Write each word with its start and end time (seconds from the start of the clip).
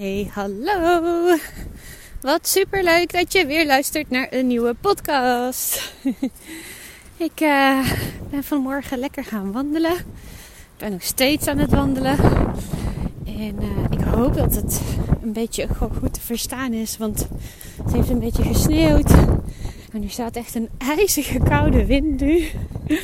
Hey, 0.00 0.30
hallo. 0.32 1.36
Wat 2.20 2.46
super 2.48 2.82
leuk 2.84 3.12
dat 3.12 3.32
je 3.32 3.46
weer 3.46 3.66
luistert 3.66 4.10
naar 4.10 4.26
een 4.30 4.46
nieuwe 4.46 4.74
podcast. 4.80 5.94
ik 7.28 7.40
uh, 7.40 7.90
ben 8.30 8.44
vanmorgen 8.44 8.98
lekker 8.98 9.24
gaan 9.24 9.52
wandelen. 9.52 9.92
Ik 9.92 10.76
ben 10.76 10.92
nog 10.92 11.02
steeds 11.02 11.46
aan 11.46 11.58
het 11.58 11.70
wandelen. 11.70 12.18
En 13.26 13.62
uh, 13.62 13.84
ik 13.90 14.00
hoop 14.00 14.34
dat 14.34 14.54
het 14.54 14.80
een 15.22 15.32
beetje 15.32 15.68
goed 16.00 16.14
te 16.14 16.20
verstaan 16.20 16.72
is, 16.72 16.96
want 16.96 17.28
het 17.82 17.92
heeft 17.92 18.08
een 18.08 18.18
beetje 18.18 18.42
gesneeuwd. 18.42 19.10
En 19.92 20.00
nu 20.00 20.08
staat 20.08 20.36
echt 20.36 20.54
een 20.54 20.68
ijzige 20.78 21.38
koude 21.38 21.86
wind 21.86 22.20
nu. 22.20 22.44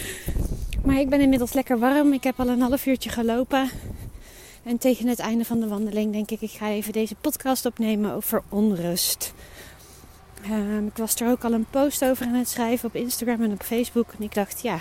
maar 0.85 1.01
ik 1.01 1.09
ben 1.09 1.21
inmiddels 1.21 1.53
lekker 1.53 1.79
warm. 1.79 2.13
Ik 2.13 2.25
heb 2.25 2.41
al 2.41 2.49
een 2.49 2.61
half 2.61 2.87
uurtje 2.87 3.11
gelopen. 3.11 3.71
En 4.63 4.79
tegen 4.79 5.07
het 5.07 5.19
einde 5.19 5.45
van 5.45 5.61
de 5.61 5.69
wandeling 5.69 6.13
denk 6.13 6.31
ik, 6.31 6.41
ik 6.41 6.51
ga 6.51 6.69
even 6.69 6.93
deze 6.93 7.15
podcast 7.15 7.67
opnemen 7.67 8.13
over 8.13 8.43
onrust. 8.49 9.33
Um, 10.51 10.87
ik 10.87 10.97
was 10.97 11.15
er 11.15 11.29
ook 11.31 11.45
al 11.45 11.53
een 11.53 11.67
post 11.71 12.05
over 12.05 12.27
aan 12.27 12.35
het 12.35 12.49
schrijven 12.49 12.89
op 12.89 12.95
Instagram 12.95 13.43
en 13.43 13.53
op 13.53 13.63
Facebook. 13.63 14.13
En 14.19 14.25
ik 14.25 14.35
dacht, 14.35 14.63
ja, 14.63 14.75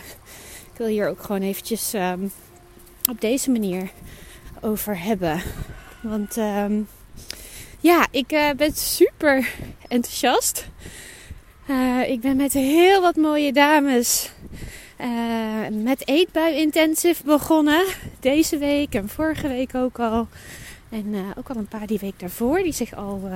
ik 0.71 0.77
wil 0.77 0.87
hier 0.87 1.07
ook 1.07 1.23
gewoon 1.23 1.41
eventjes 1.41 1.93
um, 1.93 2.31
op 3.09 3.21
deze 3.21 3.51
manier 3.51 3.91
over 4.61 4.99
hebben. 4.99 5.41
Want 6.01 6.37
um, 6.37 6.87
ja, 7.79 8.07
ik 8.11 8.31
uh, 8.31 8.49
ben 8.57 8.73
super 8.73 9.53
enthousiast. 9.87 10.67
Uh, 11.69 12.09
ik 12.09 12.21
ben 12.21 12.35
met 12.35 12.53
heel 12.53 13.01
wat 13.01 13.15
mooie 13.15 13.53
dames 13.53 14.31
uh, 15.01 15.83
met 15.83 16.07
eetbui 16.07 16.55
intensive 16.55 17.23
begonnen. 17.23 17.85
Deze 18.19 18.57
week 18.57 18.95
en 18.95 19.09
vorige 19.09 19.47
week 19.47 19.75
ook 19.75 19.99
al. 19.99 20.27
En 20.89 21.05
uh, 21.05 21.19
ook 21.37 21.49
al 21.49 21.55
een 21.55 21.67
paar 21.67 21.87
die 21.87 21.99
week 21.99 22.19
daarvoor. 22.19 22.63
Die 22.63 22.71
zich 22.71 22.93
al 22.93 23.21
uh, 23.25 23.33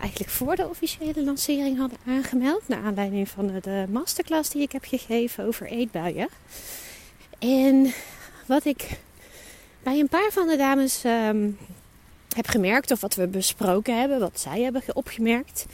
eigenlijk 0.00 0.30
voor 0.30 0.56
de 0.56 0.68
officiële 0.68 1.24
lancering 1.24 1.78
hadden 1.78 1.98
aangemeld. 2.06 2.68
Naar 2.68 2.84
aanleiding 2.84 3.28
van 3.28 3.60
de 3.60 3.86
masterclass 3.90 4.50
die 4.50 4.62
ik 4.62 4.72
heb 4.72 4.84
gegeven 4.84 5.44
over 5.44 5.66
eetbuien. 5.66 6.28
En 7.38 7.92
wat 8.46 8.64
ik 8.64 8.98
bij 9.82 9.98
een 9.98 10.08
paar 10.08 10.30
van 10.30 10.46
de 10.46 10.56
dames 10.56 11.04
um, 11.04 11.58
heb 12.34 12.46
gemerkt. 12.46 12.90
Of 12.90 13.00
wat 13.00 13.14
we 13.14 13.26
besproken 13.26 13.98
hebben. 13.98 14.20
Wat 14.20 14.40
zij 14.40 14.62
hebben 14.62 14.82
opgemerkt 14.92 15.66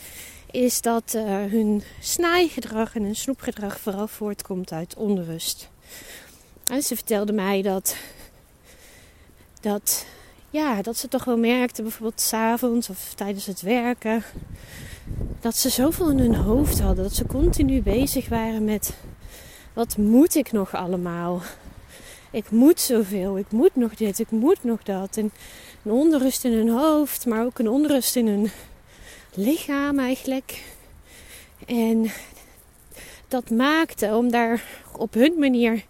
is 0.52 0.80
dat 0.80 1.12
uh, 1.16 1.22
hun 1.24 1.82
snaaigedrag 2.00 2.94
en 2.94 3.02
hun 3.02 3.16
snoepgedrag 3.16 3.80
vooral 3.80 4.08
voortkomt 4.08 4.72
uit 4.72 4.94
onrust. 4.96 5.68
En 6.66 6.82
ze 6.82 6.94
vertelde 6.94 7.32
mij 7.32 7.62
dat, 7.62 7.96
dat, 9.60 10.06
ja, 10.50 10.82
dat 10.82 10.96
ze 10.96 11.08
toch 11.08 11.24
wel 11.24 11.36
merkte, 11.36 11.82
bijvoorbeeld 11.82 12.20
s'avonds 12.20 12.88
of 12.88 13.12
tijdens 13.14 13.46
het 13.46 13.60
werken, 13.60 14.24
dat 15.40 15.56
ze 15.56 15.68
zoveel 15.68 16.10
in 16.10 16.18
hun 16.18 16.34
hoofd 16.34 16.80
hadden. 16.80 17.04
Dat 17.04 17.14
ze 17.14 17.26
continu 17.26 17.82
bezig 17.82 18.28
waren 18.28 18.64
met: 18.64 18.94
wat 19.72 19.96
moet 19.96 20.34
ik 20.34 20.52
nog 20.52 20.74
allemaal? 20.74 21.42
Ik 22.30 22.50
moet 22.50 22.80
zoveel, 22.80 23.38
ik 23.38 23.50
moet 23.50 23.76
nog 23.76 23.94
dit, 23.94 24.18
ik 24.18 24.30
moet 24.30 24.64
nog 24.64 24.82
dat. 24.82 25.16
En 25.16 25.32
een 25.82 25.92
onrust 25.92 26.44
in 26.44 26.52
hun 26.52 26.68
hoofd, 26.68 27.26
maar 27.26 27.44
ook 27.44 27.58
een 27.58 27.68
onrust 27.68 28.16
in 28.16 28.26
hun 28.26 28.50
lichaam 29.34 29.98
eigenlijk. 29.98 30.62
En 31.66 32.10
dat 33.28 33.50
maakte, 33.50 34.14
om 34.14 34.30
daar 34.30 34.62
op 34.96 35.14
hun 35.14 35.34
manier 35.38 35.84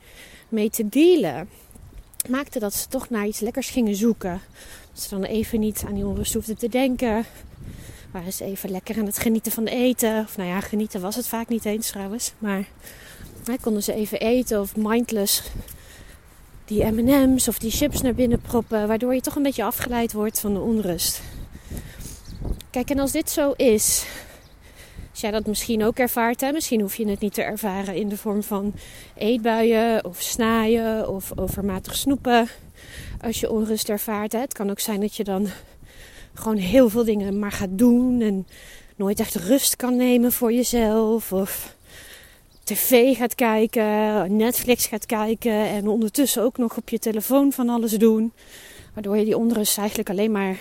mee 0.49 0.71
te 0.71 0.89
dealen, 0.89 1.49
maakte 2.29 2.59
dat 2.59 2.75
ze 2.75 2.89
toch 2.89 3.11
naar 3.11 3.27
iets 3.27 3.41
lekkers 3.41 3.71
gingen 3.71 3.97
zoeken. 3.97 4.41
Dat 4.93 5.03
ze 5.03 5.09
dan 5.09 5.25
even 5.25 5.61
niet 5.61 5.85
aan 5.87 5.95
die 5.95 6.07
onrust 6.07 6.35
hoefden 6.35 6.59
te 6.59 6.69
denken. 6.69 7.25
Waren 8.11 8.33
ze 8.33 8.45
even 8.45 8.71
lekker 8.71 8.99
aan 8.99 9.07
het 9.07 9.19
genieten 9.19 9.53
van 9.53 9.65
eten. 9.65 10.25
Of 10.25 10.37
nou 10.37 10.49
ja, 10.49 10.61
genieten 10.61 11.01
was 11.01 11.17
het 11.17 11.27
vaak 11.29 11.49
niet 11.49 11.65
eens 11.65 11.91
trouwens. 11.91 12.33
Maar 12.39 12.65
konden 13.61 13.83
ze 13.83 13.93
even 13.93 14.21
eten 14.21 14.61
of 14.61 14.77
mindless 14.77 15.43
die 16.65 16.85
MM's 16.85 17.49
of 17.49 17.59
die 17.59 17.71
chips 17.71 18.01
naar 18.01 18.15
binnen 18.15 18.41
proppen. 18.41 18.89
Waardoor 18.89 19.15
je 19.15 19.21
toch 19.21 19.37
een 19.37 19.43
beetje 19.43 19.65
afgeleid 19.65 20.13
wordt 20.13 20.41
van 20.41 20.55
de 20.55 20.61
onrust. 20.61 21.21
Kijk, 22.71 22.91
en 22.91 22.99
als 22.99 23.13
dit 23.13 23.31
zo 23.31 23.53
is, 23.57 24.07
als 25.11 25.21
jij 25.21 25.31
dat 25.31 25.47
misschien 25.47 25.85
ook 25.85 25.99
ervaart, 25.99 26.41
hè? 26.41 26.53
misschien 26.53 26.81
hoef 26.81 26.95
je 26.95 27.09
het 27.09 27.21
niet 27.21 27.35
te 27.35 27.43
ervaren 27.43 27.95
in 27.95 28.09
de 28.09 28.17
vorm 28.17 28.43
van 28.43 28.75
eetbuien 29.17 30.05
of 30.05 30.21
snaaien 30.21 31.09
of 31.09 31.39
overmatig 31.39 31.97
snoepen. 31.97 32.49
Als 33.21 33.41
je 33.41 33.51
onrust 33.51 33.89
ervaart, 33.89 34.33
hè? 34.33 34.39
het 34.39 34.53
kan 34.53 34.71
ook 34.71 34.81
zijn 34.81 35.01
dat 35.01 35.17
je 35.17 35.25
dan 35.25 35.49
gewoon 36.35 36.57
heel 36.57 36.89
veel 36.89 37.05
dingen 37.05 37.39
maar 37.39 37.53
gaat 37.53 37.79
doen 37.79 38.21
en 38.21 38.47
nooit 38.97 39.21
echt 39.21 39.35
rust 39.35 39.77
kan 39.77 39.97
nemen 39.97 40.33
voor 40.33 40.53
jezelf. 40.53 41.33
Of 41.33 41.75
tv 42.65 43.17
gaat 43.17 43.35
kijken, 43.35 44.37
Netflix 44.37 44.87
gaat 44.87 45.07
kijken 45.07 45.67
en 45.69 45.89
ondertussen 45.89 46.43
ook 46.43 46.59
nog 46.59 46.77
op 46.77 46.89
je 46.89 46.99
telefoon 46.99 47.53
van 47.53 47.69
alles 47.69 47.93
doen. 47.93 48.33
Waardoor 48.95 49.17
je 49.17 49.25
die 49.25 49.39
onrust 49.39 49.79
eigenlijk 49.79 50.11
alleen 50.11 50.33
maar 50.33 50.59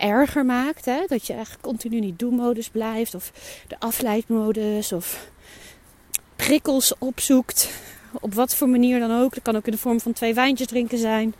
erger 0.00 0.44
maakt. 0.44 0.84
Hè? 0.84 1.04
Dat 1.06 1.26
je 1.26 1.32
eigenlijk 1.32 1.62
continu 1.62 2.00
niet 2.00 2.18
do-modus 2.18 2.68
blijft. 2.68 3.14
Of 3.14 3.32
de 3.68 3.76
afleidmodus. 3.78 4.92
Of 4.92 5.30
prikkels 6.36 6.92
opzoekt. 6.98 7.70
Op 8.20 8.34
wat 8.34 8.54
voor 8.54 8.68
manier 8.68 8.98
dan 8.98 9.22
ook. 9.22 9.34
Dat 9.34 9.42
kan 9.42 9.56
ook 9.56 9.66
in 9.66 9.72
de 9.72 9.78
vorm 9.78 10.00
van 10.00 10.12
twee 10.12 10.34
wijntjes 10.34 10.66
drinken 10.66 10.98
zijn. 10.98 11.34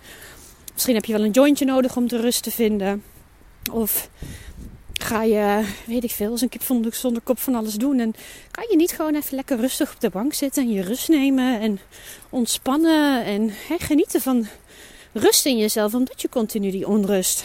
Misschien 0.72 0.94
heb 0.94 1.04
je 1.04 1.12
wel 1.12 1.24
een 1.24 1.30
jointje 1.30 1.64
nodig 1.64 1.96
om 1.96 2.08
de 2.08 2.20
rust 2.20 2.42
te 2.42 2.50
vinden. 2.50 3.02
Of 3.72 4.10
ga 4.92 5.22
je, 5.22 5.64
weet 5.86 6.04
ik 6.04 6.10
veel, 6.10 6.30
als 6.30 6.40
een 6.40 6.48
kip 6.48 6.62
zonder, 6.62 6.94
zonder 6.94 7.22
kop 7.22 7.38
van 7.38 7.54
alles 7.54 7.74
doen. 7.74 7.98
En 7.98 8.14
kan 8.50 8.64
je 8.70 8.76
niet 8.76 8.92
gewoon 8.92 9.14
even 9.14 9.36
lekker 9.36 9.60
rustig 9.60 9.92
op 9.92 10.00
de 10.00 10.10
bank 10.10 10.32
zitten 10.32 10.62
en 10.62 10.70
je 10.70 10.82
rust 10.82 11.08
nemen 11.08 11.60
en 11.60 11.80
ontspannen 12.30 13.24
en 13.24 13.50
hè, 13.68 13.76
genieten 13.78 14.20
van 14.20 14.46
rust 15.12 15.46
in 15.46 15.58
jezelf, 15.58 15.94
omdat 15.94 16.22
je 16.22 16.28
continu 16.28 16.70
die 16.70 16.88
onrust 16.88 17.44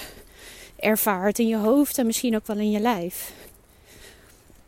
ervaart 0.76 1.40
in 1.40 1.48
je 1.48 1.58
hoofd 1.58 1.98
en 1.98 2.06
misschien 2.06 2.36
ook 2.36 2.48
wel 2.48 2.58
in 2.58 2.72
je 2.72 2.80
lijf. 2.80 3.34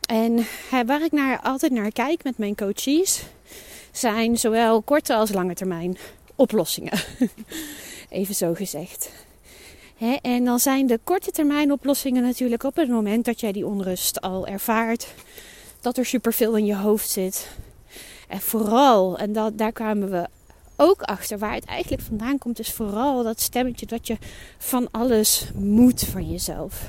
En 0.08 0.46
waar 0.86 1.04
ik 1.04 1.12
naar, 1.12 1.40
altijd 1.42 1.72
naar 1.72 1.92
kijk 1.92 2.24
met 2.24 2.38
mijn 2.38 2.56
coaches, 2.56 3.24
zijn 3.92 4.38
zowel 4.38 4.82
korte 4.82 5.16
als 5.16 5.34
lange 5.34 5.54
termijn 5.54 5.98
oplossingen. 6.36 7.00
Even 8.10 8.36
zo 8.36 8.54
gezegd. 8.54 9.12
en 10.22 10.46
dan 10.46 10.60
zijn 10.60 10.88
de 10.88 11.00
korte 11.04 11.32
termijn 11.32 11.72
oplossingen 11.72 12.24
natuurlijk 12.24 12.64
op 12.64 12.76
het 12.76 12.90
moment 12.90 13.26
dat 13.26 13.40
jij 13.40 13.52
die 13.52 13.66
onrust 13.66 14.22
al 14.22 14.48
ervaart. 14.48 15.08
Dat 15.82 15.98
er 15.98 16.06
superveel 16.06 16.58
in 16.58 16.66
je 16.66 16.76
hoofd 16.76 17.10
zit. 17.10 17.48
En 18.28 18.42
vooral, 18.42 19.18
en 19.18 19.34
dat, 19.34 19.58
daar 19.58 19.72
kwamen 19.72 20.12
we 20.12 20.28
ook 20.78 21.02
achter 21.02 21.38
waar 21.38 21.54
het 21.54 21.66
eigenlijk 21.66 22.04
vandaan 22.04 22.38
komt, 22.38 22.60
is 22.60 22.72
vooral 22.72 23.24
dat 23.24 23.42
stemmetje 23.42 23.86
dat 23.86 24.08
je 24.08 24.18
van 24.58 24.88
alles 24.92 25.52
moet 25.56 26.04
van 26.04 26.30
jezelf. 26.30 26.82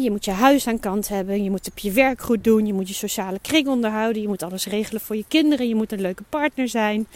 je 0.00 0.10
moet 0.10 0.24
je 0.24 0.30
huis 0.30 0.66
aan 0.66 0.80
kant 0.80 1.08
hebben, 1.08 1.42
je 1.42 1.50
moet 1.50 1.68
op 1.70 1.78
je 1.78 1.92
werk 1.92 2.20
goed 2.20 2.44
doen, 2.44 2.66
je 2.66 2.72
moet 2.72 2.88
je 2.88 2.94
sociale 2.94 3.38
kring 3.42 3.68
onderhouden, 3.68 4.22
je 4.22 4.28
moet 4.28 4.42
alles 4.42 4.66
regelen 4.66 5.00
voor 5.00 5.16
je 5.16 5.24
kinderen, 5.28 5.68
je 5.68 5.74
moet 5.74 5.92
een 5.92 6.00
leuke 6.00 6.22
partner 6.28 6.68
zijn. 6.68 7.06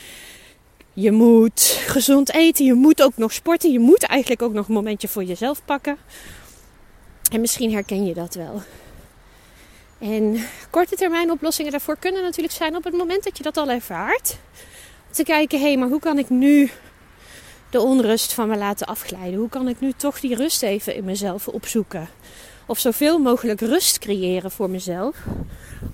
Je 0.92 1.12
moet 1.12 1.60
gezond 1.86 2.32
eten, 2.32 2.64
je 2.64 2.74
moet 2.74 3.02
ook 3.02 3.16
nog 3.16 3.32
sporten, 3.32 3.72
je 3.72 3.78
moet 3.78 4.02
eigenlijk 4.02 4.42
ook 4.42 4.52
nog 4.52 4.68
een 4.68 4.74
momentje 4.74 5.08
voor 5.08 5.24
jezelf 5.24 5.64
pakken. 5.64 5.96
En 7.32 7.40
misschien 7.40 7.72
herken 7.72 8.06
je 8.06 8.14
dat 8.14 8.34
wel. 8.34 8.62
En 9.98 10.44
korte 10.70 10.96
termijn 10.96 11.30
oplossingen 11.30 11.70
daarvoor 11.70 11.96
kunnen 11.98 12.22
natuurlijk 12.22 12.54
zijn 12.54 12.76
op 12.76 12.84
het 12.84 12.96
moment 12.96 13.24
dat 13.24 13.36
je 13.36 13.42
dat 13.42 13.56
al 13.56 13.70
ervaart 13.70 14.38
te 15.10 15.22
kijken, 15.22 15.58
hé, 15.58 15.66
hey, 15.66 15.76
maar 15.76 15.88
hoe 15.88 16.00
kan 16.00 16.18
ik 16.18 16.30
nu 16.30 16.70
de 17.70 17.80
onrust 17.80 18.32
van 18.32 18.48
me 18.48 18.56
laten 18.56 18.86
afglijden? 18.86 19.38
Hoe 19.38 19.48
kan 19.48 19.68
ik 19.68 19.80
nu 19.80 19.92
toch 19.96 20.20
die 20.20 20.34
rust 20.34 20.62
even 20.62 20.94
in 20.94 21.04
mezelf 21.04 21.48
opzoeken? 21.48 22.08
Of 22.66 22.78
zoveel 22.78 23.18
mogelijk 23.18 23.60
rust 23.60 23.98
creëren 23.98 24.50
voor 24.50 24.70
mezelf, 24.70 25.16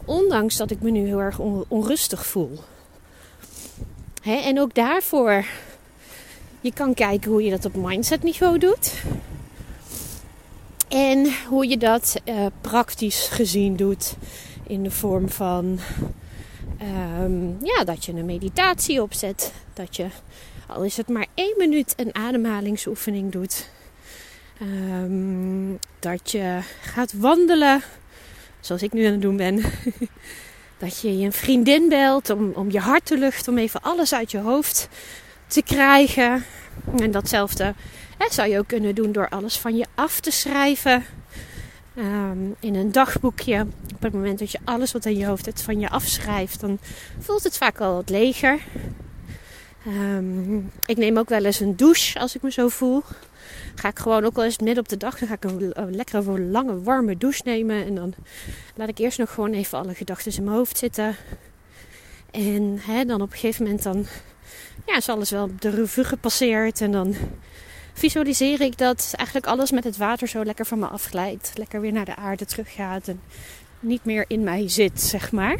ondanks 0.04 0.56
dat 0.56 0.70
ik 0.70 0.80
me 0.80 0.90
nu 0.90 1.06
heel 1.06 1.20
erg 1.20 1.38
onrustig 1.68 2.26
voel. 2.26 2.58
Hè? 4.22 4.34
En 4.34 4.60
ook 4.60 4.74
daarvoor, 4.74 5.44
je 6.60 6.72
kan 6.72 6.94
kijken 6.94 7.30
hoe 7.30 7.42
je 7.42 7.50
dat 7.50 7.64
op 7.64 7.74
mindset 7.74 8.22
niveau 8.22 8.58
doet. 8.58 9.02
En 10.88 11.32
hoe 11.48 11.68
je 11.68 11.76
dat 11.76 12.16
uh, 12.24 12.46
praktisch 12.60 13.28
gezien 13.28 13.76
doet 13.76 14.16
in 14.66 14.82
de 14.82 14.90
vorm 14.90 15.28
van 15.28 15.78
Um, 16.84 17.56
ja, 17.62 17.84
dat 17.84 18.04
je 18.04 18.12
een 18.12 18.24
meditatie 18.24 19.02
opzet. 19.02 19.52
Dat 19.72 19.96
je, 19.96 20.06
al 20.66 20.84
is 20.84 20.96
het 20.96 21.08
maar 21.08 21.26
één 21.34 21.54
minuut, 21.58 21.94
een 21.96 22.14
ademhalingsoefening 22.14 23.32
doet. 23.32 23.68
Um, 24.62 25.78
dat 25.98 26.30
je 26.30 26.58
gaat 26.80 27.12
wandelen, 27.12 27.82
zoals 28.60 28.82
ik 28.82 28.92
nu 28.92 29.04
aan 29.04 29.12
het 29.12 29.22
doen 29.22 29.36
ben. 29.36 29.62
dat 30.78 31.00
je 31.00 31.18
je 31.18 31.32
vriendin 31.32 31.88
belt 31.88 32.30
om, 32.30 32.52
om 32.54 32.70
je 32.70 32.80
hart 32.80 33.06
te 33.06 33.18
luchten, 33.18 33.52
om 33.52 33.58
even 33.58 33.82
alles 33.82 34.14
uit 34.14 34.30
je 34.30 34.38
hoofd 34.38 34.88
te 35.46 35.62
krijgen. 35.62 36.44
En 36.98 37.10
datzelfde 37.10 37.74
Dat 38.18 38.34
zou 38.34 38.48
je 38.48 38.58
ook 38.58 38.66
kunnen 38.66 38.94
doen 38.94 39.12
door 39.12 39.28
alles 39.28 39.58
van 39.58 39.76
je 39.76 39.86
af 39.94 40.20
te 40.20 40.30
schrijven. 40.30 41.04
Ehm, 41.96 42.38
in 42.60 42.74
een 42.74 42.92
dagboekje. 42.92 43.66
Op 43.94 44.02
het 44.02 44.12
moment 44.12 44.38
dat 44.38 44.50
je 44.50 44.58
alles 44.64 44.92
wat 44.92 45.04
in 45.04 45.16
je 45.16 45.26
hoofd 45.26 45.46
hebt 45.46 45.62
van 45.62 45.80
je 45.80 45.88
afschrijft, 45.88 46.60
dan 46.60 46.78
voelt 47.18 47.42
het 47.42 47.56
vaak 47.56 47.80
al 47.80 47.94
wat 47.94 48.10
leger. 48.10 48.58
Ehm, 49.86 50.56
ik 50.86 50.96
neem 50.96 51.18
ook 51.18 51.28
wel 51.28 51.44
eens 51.44 51.60
een 51.60 51.76
douche 51.76 52.18
als 52.18 52.34
ik 52.34 52.42
me 52.42 52.52
zo 52.52 52.68
voel. 52.68 53.02
Ga 53.74 53.88
ik 53.88 53.98
gewoon 53.98 54.24
ook 54.24 54.36
al 54.36 54.44
eens 54.44 54.58
midden 54.58 54.82
op 54.82 54.88
de 54.88 54.96
dag, 54.96 55.18
dan 55.18 55.28
ga 55.28 55.34
ik 55.34 55.44
een, 55.44 55.94
lekkere 55.94 56.40
lange 56.40 56.82
warme 56.82 57.16
douche 57.16 57.42
nemen. 57.44 57.84
En 57.84 57.94
dan 57.94 58.14
laat 58.74 58.88
ik 58.88 58.98
eerst 58.98 59.18
nog 59.18 59.34
gewoon 59.34 59.52
even 59.52 59.78
alle 59.78 59.94
gedachten 59.94 60.36
in 60.36 60.44
mijn 60.44 60.56
hoofd 60.56 60.78
zitten. 60.78 61.16
En 62.30 62.80
dan 63.06 63.20
op 63.20 63.32
een 63.32 63.38
gegeven 63.38 63.64
moment 63.64 63.82
dan, 63.82 64.06
ja, 64.86 64.96
is 64.96 65.08
alles 65.08 65.30
wel 65.30 65.50
de 65.58 65.70
revue 65.70 66.04
gepasseerd. 66.04 66.80
En 66.80 66.92
dan 66.92 67.14
visualiseer 67.94 68.60
ik 68.60 68.78
dat 68.78 69.12
eigenlijk 69.16 69.46
alles 69.46 69.70
met 69.70 69.84
het 69.84 69.96
water 69.96 70.28
zo 70.28 70.44
lekker 70.44 70.66
van 70.66 70.78
me 70.78 70.86
afglijdt. 70.86 71.52
Lekker 71.54 71.80
weer 71.80 71.92
naar 71.92 72.04
de 72.04 72.16
aarde 72.16 72.44
teruggaat 72.44 73.08
en 73.08 73.20
niet 73.80 74.04
meer 74.04 74.24
in 74.28 74.42
mij 74.42 74.68
zit, 74.68 75.00
zeg 75.02 75.32
maar. 75.32 75.58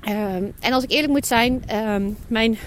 Ehm, 0.00 0.44
en 0.60 0.72
als 0.72 0.84
ik 0.84 0.90
eerlijk 0.90 1.12
moet 1.12 1.26
zijn, 1.26 1.76
um, 1.76 2.16
mijn, 2.28 2.58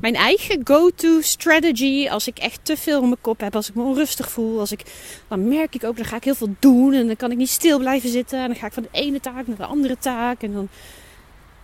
mijn 0.00 0.14
eigen 0.14 0.60
go-to 0.64 1.20
strategy, 1.20 2.08
als 2.08 2.26
ik 2.26 2.38
echt 2.38 2.60
te 2.62 2.76
veel 2.76 3.02
in 3.02 3.08
mijn 3.08 3.20
kop 3.20 3.40
heb, 3.40 3.54
als 3.54 3.68
ik 3.68 3.74
me 3.74 3.82
onrustig 3.82 4.30
voel, 4.30 4.58
als 4.58 4.72
ik, 4.72 4.82
dan 5.28 5.48
merk 5.48 5.74
ik 5.74 5.84
ook, 5.84 5.96
dan 5.96 6.04
ga 6.04 6.16
ik 6.16 6.24
heel 6.24 6.34
veel 6.34 6.54
doen 6.58 6.92
en 6.92 7.06
dan 7.06 7.16
kan 7.16 7.30
ik 7.30 7.36
niet 7.36 7.48
stil 7.48 7.78
blijven 7.78 8.08
zitten. 8.08 8.38
En 8.38 8.46
dan 8.46 8.56
ga 8.56 8.66
ik 8.66 8.72
van 8.72 8.82
de 8.82 8.88
ene 8.98 9.20
taak 9.20 9.46
naar 9.46 9.56
de 9.56 9.64
andere 9.64 9.96
taak 9.98 10.42
en 10.42 10.52
dan 10.52 10.68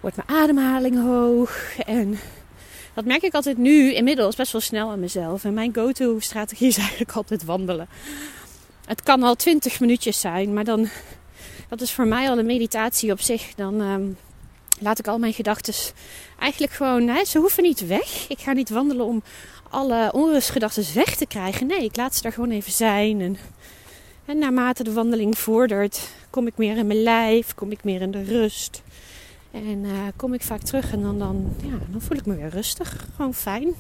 wordt 0.01 0.17
mijn 0.17 0.41
ademhaling 0.41 1.03
hoog. 1.03 1.77
En 1.87 2.19
dat 2.95 3.05
merk 3.05 3.23
ik 3.23 3.35
altijd 3.35 3.59
nu 3.59 3.95
inmiddels 3.95 4.37
best 4.37 4.53
wel 4.53 4.61
snel 4.61 4.91
aan 4.91 5.01
mezelf. 5.01 5.45
En 5.45 5.55
mijn 5.55 5.75
go-to 5.75 6.21
strategie 6.21 6.69
is 6.69 6.79
eigenlijk 6.89 7.13
altijd 7.13 7.45
wandelen. 7.45 7.89
Het 8.85 9.03
kan 9.03 9.23
al 9.23 9.35
20 9.35 9.81
minuutjes 9.81 10.21
zijn, 10.21 10.53
maar 10.53 10.65
dan, 10.65 10.89
dat 11.69 11.81
is 11.81 11.93
voor 11.93 12.07
mij 12.07 12.31
al 12.31 12.39
een 12.39 12.47
meditatie 12.47 13.13
op 13.13 13.21
zich. 13.21 13.55
Dan 13.55 13.81
um, 13.81 14.17
laat 14.81 14.99
ik 14.99 15.09
al 15.09 15.19
mijn 15.19 15.33
gedachten 15.33 15.75
eigenlijk 16.39 16.73
gewoon, 16.73 17.27
ze 17.27 17.39
hoeven 17.39 17.63
niet 17.63 17.87
weg. 17.87 18.29
Ik 18.29 18.39
ga 18.39 18.53
niet 18.53 18.71
wandelen 18.71 19.07
om 19.07 19.23
alle 19.71 20.13
onrustgedachten 20.13 20.95
weg 20.95 21.17
te 21.17 21.27
krijgen. 21.27 21.67
Nee, 21.67 21.85
ik 21.85 21.97
laat 21.97 22.15
ze 22.15 22.23
daar 22.23 22.33
gewoon 22.33 22.51
even 22.51 22.73
zijn. 22.73 23.21
En, 23.21 23.37
en 24.25 24.39
naarmate 24.39 24.85
de 24.85 24.93
wandeling 24.93 25.39
vordert, 25.39 26.09
kom 26.31 26.47
ik 26.47 26.57
meer 26.57 26.77
in 26.77 26.87
mijn 26.87 27.03
lijf, 27.03 27.55
kom 27.55 27.71
ik 27.71 27.85
meer 27.85 28.01
in 28.01 28.11
de 28.11 28.23
rust. 28.23 28.83
En 29.50 29.85
uh, 29.85 29.93
kom 30.17 30.35
ik 30.35 30.43
vaak 30.43 30.62
terug 30.62 30.93
en 30.93 31.02
dan, 31.02 31.19
dan, 31.19 31.52
ja, 31.62 31.79
dan 31.91 32.00
voel 32.00 32.17
ik 32.17 32.26
me 32.26 32.37
weer 32.37 32.49
rustig. 32.49 33.06
Gewoon 33.17 33.35
fijn. 33.35 33.75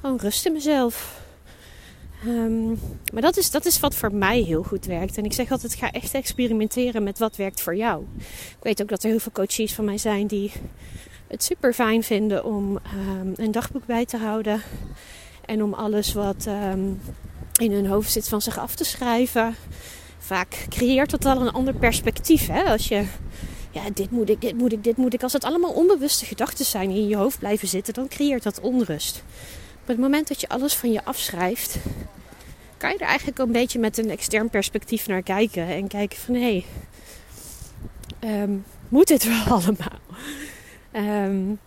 Gewoon 0.00 0.18
rust 0.18 0.46
in 0.46 0.52
mezelf. 0.52 1.20
Um, 2.26 2.78
maar 3.12 3.22
dat 3.22 3.36
is, 3.36 3.50
dat 3.50 3.66
is 3.66 3.80
wat 3.80 3.94
voor 3.94 4.14
mij 4.14 4.40
heel 4.40 4.62
goed 4.62 4.84
werkt. 4.84 5.16
En 5.16 5.24
ik 5.24 5.32
zeg 5.32 5.50
altijd, 5.50 5.74
ga 5.74 5.90
echt 5.90 6.14
experimenteren 6.14 7.02
met 7.02 7.18
wat 7.18 7.36
werkt 7.36 7.60
voor 7.60 7.76
jou. 7.76 8.04
Ik 8.18 8.62
weet 8.62 8.82
ook 8.82 8.88
dat 8.88 9.02
er 9.02 9.10
heel 9.10 9.18
veel 9.18 9.32
coaches 9.32 9.74
van 9.74 9.84
mij 9.84 9.98
zijn 9.98 10.26
die 10.26 10.52
het 11.26 11.44
super 11.44 11.72
fijn 11.72 12.02
vinden 12.02 12.44
om 12.44 12.78
um, 13.20 13.32
een 13.36 13.52
dagboek 13.52 13.86
bij 13.86 14.04
te 14.04 14.16
houden. 14.16 14.62
En 15.44 15.62
om 15.62 15.74
alles 15.74 16.12
wat 16.12 16.46
um, 16.46 17.00
in 17.60 17.72
hun 17.72 17.86
hoofd 17.86 18.10
zit 18.10 18.28
van 18.28 18.42
zich 18.42 18.58
af 18.58 18.74
te 18.74 18.84
schrijven. 18.84 19.54
Vaak 20.18 20.66
creëert 20.68 21.10
dat 21.10 21.24
al 21.24 21.40
een 21.40 21.52
ander 21.52 21.74
perspectief. 21.74 22.46
Hè? 22.46 22.62
Als 22.62 22.88
je 22.88 23.04
ja, 23.70 23.82
dit 23.94 24.10
moet 24.10 24.28
ik, 24.28 24.40
dit 24.40 24.56
moet 24.56 24.72
ik, 24.72 24.84
dit 24.84 24.96
moet 24.96 25.14
ik. 25.14 25.22
Als 25.22 25.32
het 25.32 25.44
allemaal 25.44 25.72
onbewuste 25.72 26.24
gedachten 26.24 26.64
zijn 26.64 26.88
die 26.88 26.98
in 26.98 27.08
je 27.08 27.16
hoofd 27.16 27.38
blijven 27.38 27.68
zitten, 27.68 27.94
dan 27.94 28.08
creëert 28.08 28.42
dat 28.42 28.60
onrust. 28.60 29.22
Op 29.82 29.88
het 29.88 29.98
moment 29.98 30.28
dat 30.28 30.40
je 30.40 30.48
alles 30.48 30.74
van 30.74 30.92
je 30.92 31.04
afschrijft, 31.04 31.76
kan 32.76 32.90
je 32.90 32.98
er 32.98 33.06
eigenlijk 33.06 33.38
een 33.38 33.52
beetje 33.52 33.78
met 33.78 33.98
een 33.98 34.10
extern 34.10 34.50
perspectief 34.50 35.06
naar 35.06 35.22
kijken. 35.22 35.66
En 35.66 35.88
kijken 35.88 36.18
van 36.18 36.34
hé, 36.34 36.64
hey, 38.20 38.42
um, 38.42 38.64
moet 38.88 39.08
dit 39.08 39.24
wel 39.24 39.44
allemaal? 39.58 39.98
Um, 40.92 41.58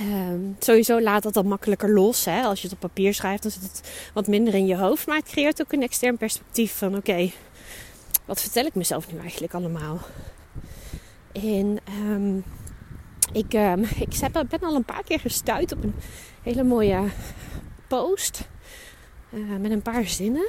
um, 0.00 0.56
sowieso 0.58 1.00
laat 1.00 1.22
dat 1.22 1.34
dan 1.34 1.46
makkelijker 1.46 1.90
los. 1.90 2.24
Hè? 2.24 2.42
Als 2.42 2.60
je 2.60 2.66
het 2.66 2.74
op 2.74 2.80
papier 2.80 3.14
schrijft, 3.14 3.42
dan 3.42 3.52
zit 3.52 3.62
het 3.62 4.10
wat 4.14 4.26
minder 4.26 4.54
in 4.54 4.66
je 4.66 4.76
hoofd. 4.76 5.06
Maar 5.06 5.16
het 5.16 5.28
creëert 5.28 5.60
ook 5.60 5.72
een 5.72 5.82
extern 5.82 6.16
perspectief 6.16 6.76
van 6.76 6.96
oké, 6.96 7.30
wat 8.24 8.40
vertel 8.40 8.64
ik 8.64 8.74
mezelf 8.74 9.12
nu 9.12 9.18
eigenlijk 9.18 9.54
allemaal? 9.54 9.98
En 11.32 11.78
um, 12.08 12.44
ik, 13.32 13.54
um, 13.54 13.82
ik 14.06 14.48
ben 14.48 14.60
al 14.60 14.74
een 14.74 14.84
paar 14.84 15.04
keer 15.04 15.20
gestuurd 15.20 15.72
op 15.72 15.84
een 15.84 15.94
hele 16.42 16.62
mooie 16.62 17.00
post 17.88 18.48
uh, 19.30 19.56
met 19.60 19.70
een 19.70 19.82
paar 19.82 20.06
zinnen. 20.06 20.48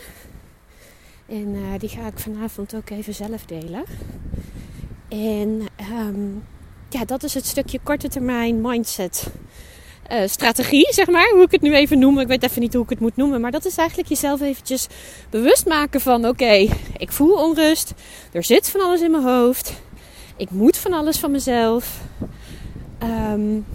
En 1.28 1.56
uh, 1.56 1.80
die 1.80 1.90
ga 1.90 2.08
ik 2.08 2.20
vanavond 2.20 2.76
ook 2.76 2.90
even 2.90 3.14
zelf 3.14 3.46
delen. 3.46 3.84
En 5.10 5.62
um, 5.92 6.44
ja, 6.90 7.06
dat 7.06 7.24
is 7.24 7.34
het 7.34 7.46
stukje 7.46 7.80
korte 7.84 8.08
termijn 8.08 8.62
mindset. 8.62 9.28
Uh, 10.12 10.28
strategie, 10.28 10.94
zeg 10.94 11.08
maar, 11.08 11.30
hoe 11.30 11.42
ik 11.42 11.52
het 11.52 11.62
nu 11.62 11.76
even 11.76 12.00
noem. 12.00 12.20
Ik 12.20 12.28
weet 12.28 12.44
even 12.44 12.62
niet 12.62 12.74
hoe 12.74 12.84
ik 12.84 12.90
het 12.90 13.00
moet 13.00 13.16
noemen. 13.16 13.42
Maar 13.42 13.52
dat 13.52 13.66
is 13.66 13.78
eigenlijk 13.78 14.10
jezelf 14.10 14.42
eventjes 14.42 14.88
bewust 15.30 15.66
maken 15.66 16.02
van... 16.02 16.28
Oké, 16.28 16.68
ik 16.98 17.12
voel 17.12 17.34
onrust. 17.34 17.94
Er 18.32 18.44
zit 18.44 18.70
van 18.70 18.82
alles 18.82 19.02
in 19.02 19.12
mijn 19.12 19.24
hoofd. 19.24 19.82
Ik 20.42 20.52
moet 20.52 20.78
van 20.78 20.94
alles 20.94 21.20
van 21.20 21.32
mezelf. 21.32 22.02
Um, 23.04 23.66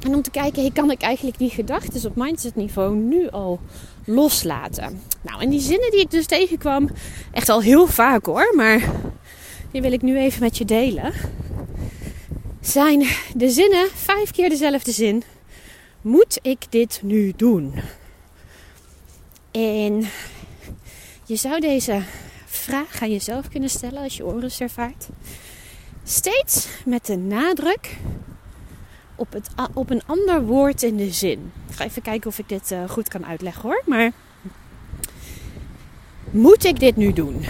en 0.00 0.14
om 0.14 0.22
te 0.22 0.30
kijken, 0.30 0.72
kan 0.72 0.90
ik 0.90 1.02
eigenlijk 1.02 1.38
die 1.38 1.50
gedachten 1.50 2.10
op 2.10 2.16
mindsetniveau 2.16 2.96
nu 2.96 3.28
al 3.28 3.60
loslaten? 4.04 5.00
Nou, 5.20 5.42
en 5.42 5.50
die 5.50 5.60
zinnen 5.60 5.90
die 5.90 6.00
ik 6.00 6.10
dus 6.10 6.26
tegenkwam, 6.26 6.90
echt 7.32 7.48
al 7.48 7.60
heel 7.60 7.86
vaak 7.86 8.26
hoor, 8.26 8.52
maar 8.56 8.90
die 9.70 9.80
wil 9.80 9.92
ik 9.92 10.02
nu 10.02 10.18
even 10.18 10.42
met 10.42 10.58
je 10.58 10.64
delen. 10.64 11.12
Zijn 12.60 13.06
de 13.34 13.50
zinnen, 13.50 13.88
vijf 13.94 14.30
keer 14.30 14.48
dezelfde 14.48 14.92
zin. 14.92 15.22
Moet 16.00 16.38
ik 16.42 16.66
dit 16.68 17.00
nu 17.02 17.32
doen? 17.36 17.74
En 19.50 20.06
je 21.24 21.36
zou 21.36 21.60
deze 21.60 22.02
vraag 22.44 23.02
aan 23.02 23.10
jezelf 23.10 23.48
kunnen 23.48 23.70
stellen 23.70 24.02
als 24.02 24.16
je 24.16 24.26
onrust 24.26 24.60
ervaart. 24.60 25.08
Steeds 26.08 26.68
met 26.84 27.06
de 27.06 27.16
nadruk 27.16 27.96
op, 29.14 29.32
het, 29.32 29.48
op 29.74 29.90
een 29.90 30.02
ander 30.06 30.42
woord 30.42 30.82
in 30.82 30.96
de 30.96 31.12
zin. 31.12 31.52
Ik 31.68 31.74
ga 31.74 31.84
even 31.84 32.02
kijken 32.02 32.30
of 32.30 32.38
ik 32.38 32.48
dit 32.48 32.70
uh, 32.70 32.88
goed 32.88 33.08
kan 33.08 33.26
uitleggen 33.26 33.62
hoor. 33.62 33.82
Maar 33.86 34.12
moet 36.30 36.64
ik 36.64 36.80
dit 36.80 36.96
nu 36.96 37.12
doen? 37.12 37.44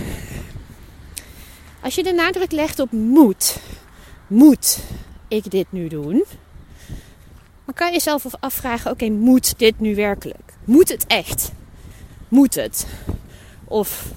Als 1.80 1.94
je 1.94 2.02
de 2.02 2.12
nadruk 2.12 2.52
legt 2.52 2.78
op 2.78 2.92
moet, 2.92 3.58
moet 4.26 4.78
ik 5.28 5.50
dit 5.50 5.66
nu 5.70 5.88
doen? 5.88 6.25
Dan 7.64 7.75
kan 7.75 7.86
je 7.86 7.92
jezelf 7.92 8.26
afvragen: 8.40 8.90
oké, 8.90 9.08
moet 9.08 9.58
dit 9.58 9.80
nu 9.80 9.94
werkelijk? 9.94 10.52
Moet 10.64 10.88
het 10.88 11.06
echt? 11.06 11.52
Moet 12.28 12.54
het? 12.54 12.86
Of 13.64 14.12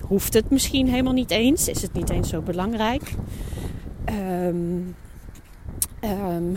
hoeft 0.00 0.34
het 0.34 0.50
misschien 0.50 0.88
helemaal 0.88 1.12
niet 1.12 1.30
eens? 1.30 1.68
Is 1.68 1.82
het 1.82 1.92
niet 1.92 2.10
eens 2.10 2.28
zo 2.28 2.40
belangrijk? 2.40 3.12
Um, 4.08 4.94
um, 6.04 6.56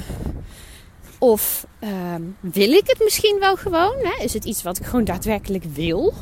of 1.20 1.68
um, 2.14 2.36
wil 2.40 2.72
ik 2.72 2.88
het 2.88 3.00
misschien 3.04 3.38
wel 3.40 3.56
gewoon? 3.56 3.96
Hè? 3.98 4.24
Is 4.24 4.34
het 4.34 4.46
iets 4.46 4.64
wat 4.64 4.78
ik 4.78 4.86
gewoon 4.86 5.06
daadwerkelijk 5.06 5.64
wil? 5.64 6.14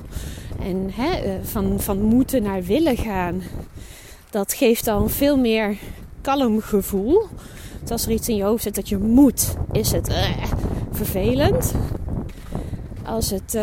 En 0.59 0.89
hè, 0.93 1.11
eh, 1.11 1.33
van, 1.43 1.79
van 1.79 2.01
moeten 2.01 2.43
naar 2.43 2.63
willen 2.63 2.97
gaan, 2.97 3.41
dat 4.29 4.53
geeft 4.53 4.85
dan 4.85 5.09
veel 5.09 5.37
meer 5.37 5.77
kalm 6.21 6.61
gevoel. 6.61 7.27
Als 7.89 8.05
er 8.05 8.11
iets 8.11 8.29
in 8.29 8.35
je 8.35 8.43
hoofd 8.43 8.63
zit 8.63 8.75
dat 8.75 8.89
je 8.89 8.97
moet, 8.97 9.53
is 9.71 9.91
het 9.91 10.09
uh, 10.09 10.43
vervelend. 10.91 11.73
Als 13.05 13.29
het 13.29 13.57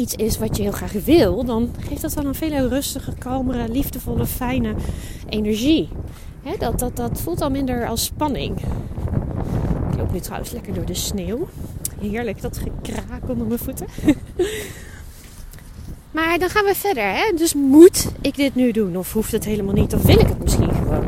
iets 0.00 0.14
is 0.14 0.38
wat 0.38 0.56
je 0.56 0.62
heel 0.62 0.72
graag 0.72 0.92
wil, 0.92 1.44
dan 1.44 1.74
geeft 1.88 2.00
dat 2.00 2.12
dan 2.12 2.26
een 2.26 2.34
veel 2.34 2.68
rustiger, 2.68 3.14
kalmere, 3.18 3.68
liefdevolle, 3.68 4.26
fijne 4.26 4.74
energie. 5.28 5.88
Dat, 6.58 6.78
dat, 6.78 6.96
dat 6.96 7.20
voelt 7.20 7.40
al 7.40 7.50
minder 7.50 7.86
als 7.86 8.04
spanning. 8.04 8.58
Ik 9.90 9.98
loop 9.98 10.12
nu 10.12 10.20
trouwens 10.20 10.50
lekker 10.50 10.74
door 10.74 10.84
de 10.84 10.94
sneeuw. 10.94 11.48
Heerlijk, 12.00 12.40
dat 12.42 12.58
gekraak 12.58 13.28
onder 13.28 13.46
mijn 13.46 13.58
voeten. 13.58 13.86
maar 16.14 16.38
dan 16.38 16.48
gaan 16.48 16.64
we 16.64 16.74
verder. 16.74 17.12
Hè? 17.12 17.32
Dus 17.36 17.54
moet 17.54 18.06
ik 18.20 18.36
dit 18.36 18.54
nu 18.54 18.72
doen? 18.72 18.96
Of 18.96 19.12
hoeft 19.12 19.32
het 19.32 19.44
helemaal 19.44 19.74
niet? 19.74 19.94
Of 19.94 20.02
wil 20.02 20.18
ik 20.18 20.26
het 20.26 20.42
misschien 20.42 20.74
gewoon? 20.74 21.04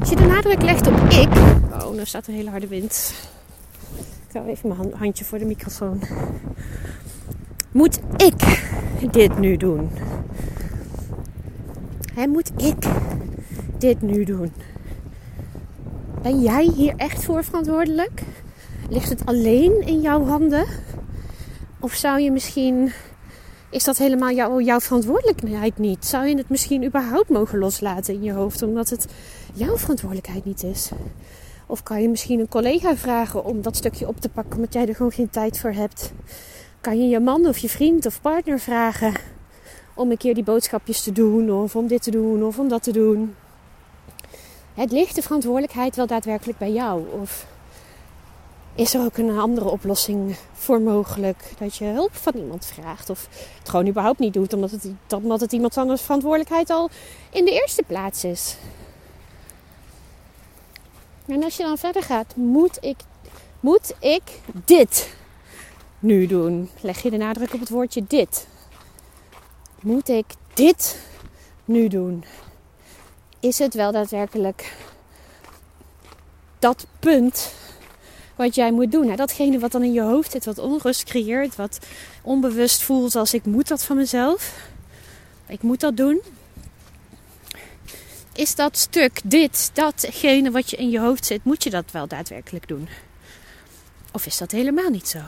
Als 0.00 0.08
je 0.08 0.16
de 0.16 0.26
nadruk 0.26 0.62
legt 0.62 0.86
op 0.86 0.94
ik. 0.94 1.36
Oh, 1.72 1.94
nou 1.94 2.04
staat 2.04 2.26
een 2.26 2.34
hele 2.34 2.50
harde 2.50 2.66
wind. 2.66 3.14
Ik 4.28 4.32
hou 4.32 4.48
even 4.48 4.68
mijn 4.68 4.92
handje 4.94 5.24
voor 5.24 5.38
de 5.38 5.44
microfoon. 5.44 6.00
Moet 7.76 7.98
ik 8.16 8.62
dit 9.12 9.38
nu 9.38 9.56
doen? 9.56 9.90
Moet 12.28 12.50
ik 12.56 12.76
dit 13.78 14.02
nu 14.02 14.24
doen? 14.24 14.52
Ben 16.22 16.40
jij 16.40 16.64
hier 16.64 16.94
echt 16.96 17.24
voor 17.24 17.44
verantwoordelijk? 17.44 18.22
Ligt 18.90 19.08
het 19.08 19.26
alleen 19.26 19.86
in 19.86 20.00
jouw 20.00 20.24
handen? 20.24 20.66
Of 21.80 21.94
zou 21.94 22.20
je 22.20 22.30
misschien, 22.30 22.92
is 23.70 23.84
dat 23.84 23.98
helemaal 23.98 24.30
jou, 24.30 24.62
jouw 24.62 24.80
verantwoordelijkheid 24.80 25.78
niet? 25.78 26.04
Zou 26.04 26.26
je 26.26 26.36
het 26.36 26.48
misschien 26.48 26.84
überhaupt 26.84 27.28
mogen 27.28 27.58
loslaten 27.58 28.14
in 28.14 28.22
je 28.22 28.32
hoofd, 28.32 28.62
omdat 28.62 28.90
het 28.90 29.06
jouw 29.54 29.76
verantwoordelijkheid 29.76 30.44
niet 30.44 30.62
is? 30.62 30.90
Of 31.66 31.82
kan 31.82 32.02
je 32.02 32.08
misschien 32.08 32.40
een 32.40 32.48
collega 32.48 32.96
vragen 32.96 33.44
om 33.44 33.62
dat 33.62 33.76
stukje 33.76 34.08
op 34.08 34.20
te 34.20 34.28
pakken, 34.28 34.56
omdat 34.56 34.72
jij 34.72 34.88
er 34.88 34.94
gewoon 34.94 35.12
geen 35.12 35.30
tijd 35.30 35.58
voor 35.58 35.72
hebt? 35.72 36.12
Kan 36.80 37.00
je 37.00 37.08
je 37.08 37.20
man 37.20 37.46
of 37.46 37.58
je 37.58 37.68
vriend 37.68 38.06
of 38.06 38.20
partner 38.20 38.58
vragen 38.58 39.14
om 39.94 40.10
een 40.10 40.16
keer 40.16 40.34
die 40.34 40.44
boodschapjes 40.44 41.02
te 41.02 41.12
doen, 41.12 41.52
of 41.52 41.76
om 41.76 41.86
dit 41.86 42.02
te 42.02 42.10
doen, 42.10 42.44
of 42.44 42.58
om 42.58 42.68
dat 42.68 42.82
te 42.82 42.92
doen? 42.92 43.34
Het 44.74 44.92
ligt 44.92 45.14
de 45.14 45.22
verantwoordelijkheid 45.22 45.96
wel 45.96 46.06
daadwerkelijk 46.06 46.58
bij 46.58 46.72
jou? 46.72 47.04
Of 47.20 47.46
is 48.74 48.94
er 48.94 49.04
ook 49.04 49.16
een 49.16 49.38
andere 49.38 49.70
oplossing 49.70 50.36
voor 50.52 50.80
mogelijk? 50.80 51.52
Dat 51.58 51.76
je 51.76 51.84
hulp 51.84 52.14
van 52.14 52.32
iemand 52.34 52.66
vraagt 52.66 53.10
of 53.10 53.28
het 53.58 53.68
gewoon 53.68 53.86
überhaupt 53.86 54.18
niet 54.18 54.32
doet, 54.32 54.52
omdat 54.52 55.40
het, 55.40 55.52
iemand 55.52 55.76
anders 55.76 56.02
verantwoordelijkheid 56.02 56.70
al 56.70 56.90
in 57.30 57.44
de 57.44 57.50
eerste 57.50 57.82
plaats 57.82 58.24
is. 58.24 58.56
En 61.26 61.44
als 61.44 61.56
je 61.56 61.62
dan 61.62 61.78
verder 61.78 62.02
gaat, 62.02 62.36
moet 62.36 62.78
ik, 62.80 62.96
moet 63.60 63.94
ik 64.00 64.22
dit 64.64 65.14
nu 65.98 66.26
doen? 66.26 66.70
Leg 66.80 67.02
je 67.02 67.10
de 67.10 67.16
nadruk 67.16 67.54
op 67.54 67.60
het 67.60 67.68
woordje 67.68 68.04
dit. 68.06 68.46
Moet 69.80 70.08
ik 70.08 70.26
dit 70.54 70.98
nu 71.64 71.88
doen? 71.88 72.24
Is 73.40 73.58
het 73.58 73.74
wel 73.74 73.92
daadwerkelijk 73.92 74.76
dat 76.58 76.86
punt 77.00 77.52
wat 78.36 78.54
jij 78.54 78.72
moet 78.72 78.92
doen? 78.92 79.16
datgene 79.16 79.58
wat 79.58 79.72
dan 79.72 79.82
in 79.82 79.92
je 79.92 80.02
hoofd 80.02 80.30
zit, 80.30 80.44
wat 80.44 80.58
onrust 80.58 81.04
creëert, 81.04 81.56
wat 81.56 81.78
onbewust 82.22 82.82
voelt 82.82 83.14
als 83.14 83.34
ik 83.34 83.44
moet 83.44 83.68
dat 83.68 83.84
van 83.84 83.96
mezelf. 83.96 84.68
Ik 85.46 85.62
moet 85.62 85.80
dat 85.80 85.96
doen 85.96 86.22
is 88.36 88.54
dat 88.54 88.76
stuk, 88.76 89.20
dit, 89.24 89.70
datgene 89.72 90.50
wat 90.50 90.70
je 90.70 90.76
in 90.76 90.90
je 90.90 91.00
hoofd 91.00 91.26
zit, 91.26 91.44
moet 91.44 91.62
je 91.62 91.70
dat 91.70 91.90
wel 91.90 92.06
daadwerkelijk 92.06 92.68
doen? 92.68 92.88
Of 94.12 94.26
is 94.26 94.38
dat 94.38 94.50
helemaal 94.50 94.90
niet 94.90 95.08
zo? 95.08 95.18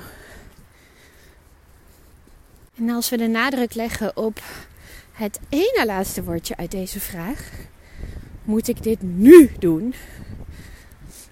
En 2.79 2.91
als 2.91 3.09
we 3.09 3.17
de 3.17 3.27
nadruk 3.27 3.75
leggen 3.75 4.17
op 4.17 4.41
het 5.13 5.41
ene 5.49 5.83
laatste 5.87 6.25
woordje 6.25 6.57
uit 6.57 6.71
deze 6.71 7.01
vraag, 7.01 7.51
moet 8.45 8.69
ik 8.69 8.83
dit 8.83 9.03
nu 9.03 9.51
doen? 9.59 9.95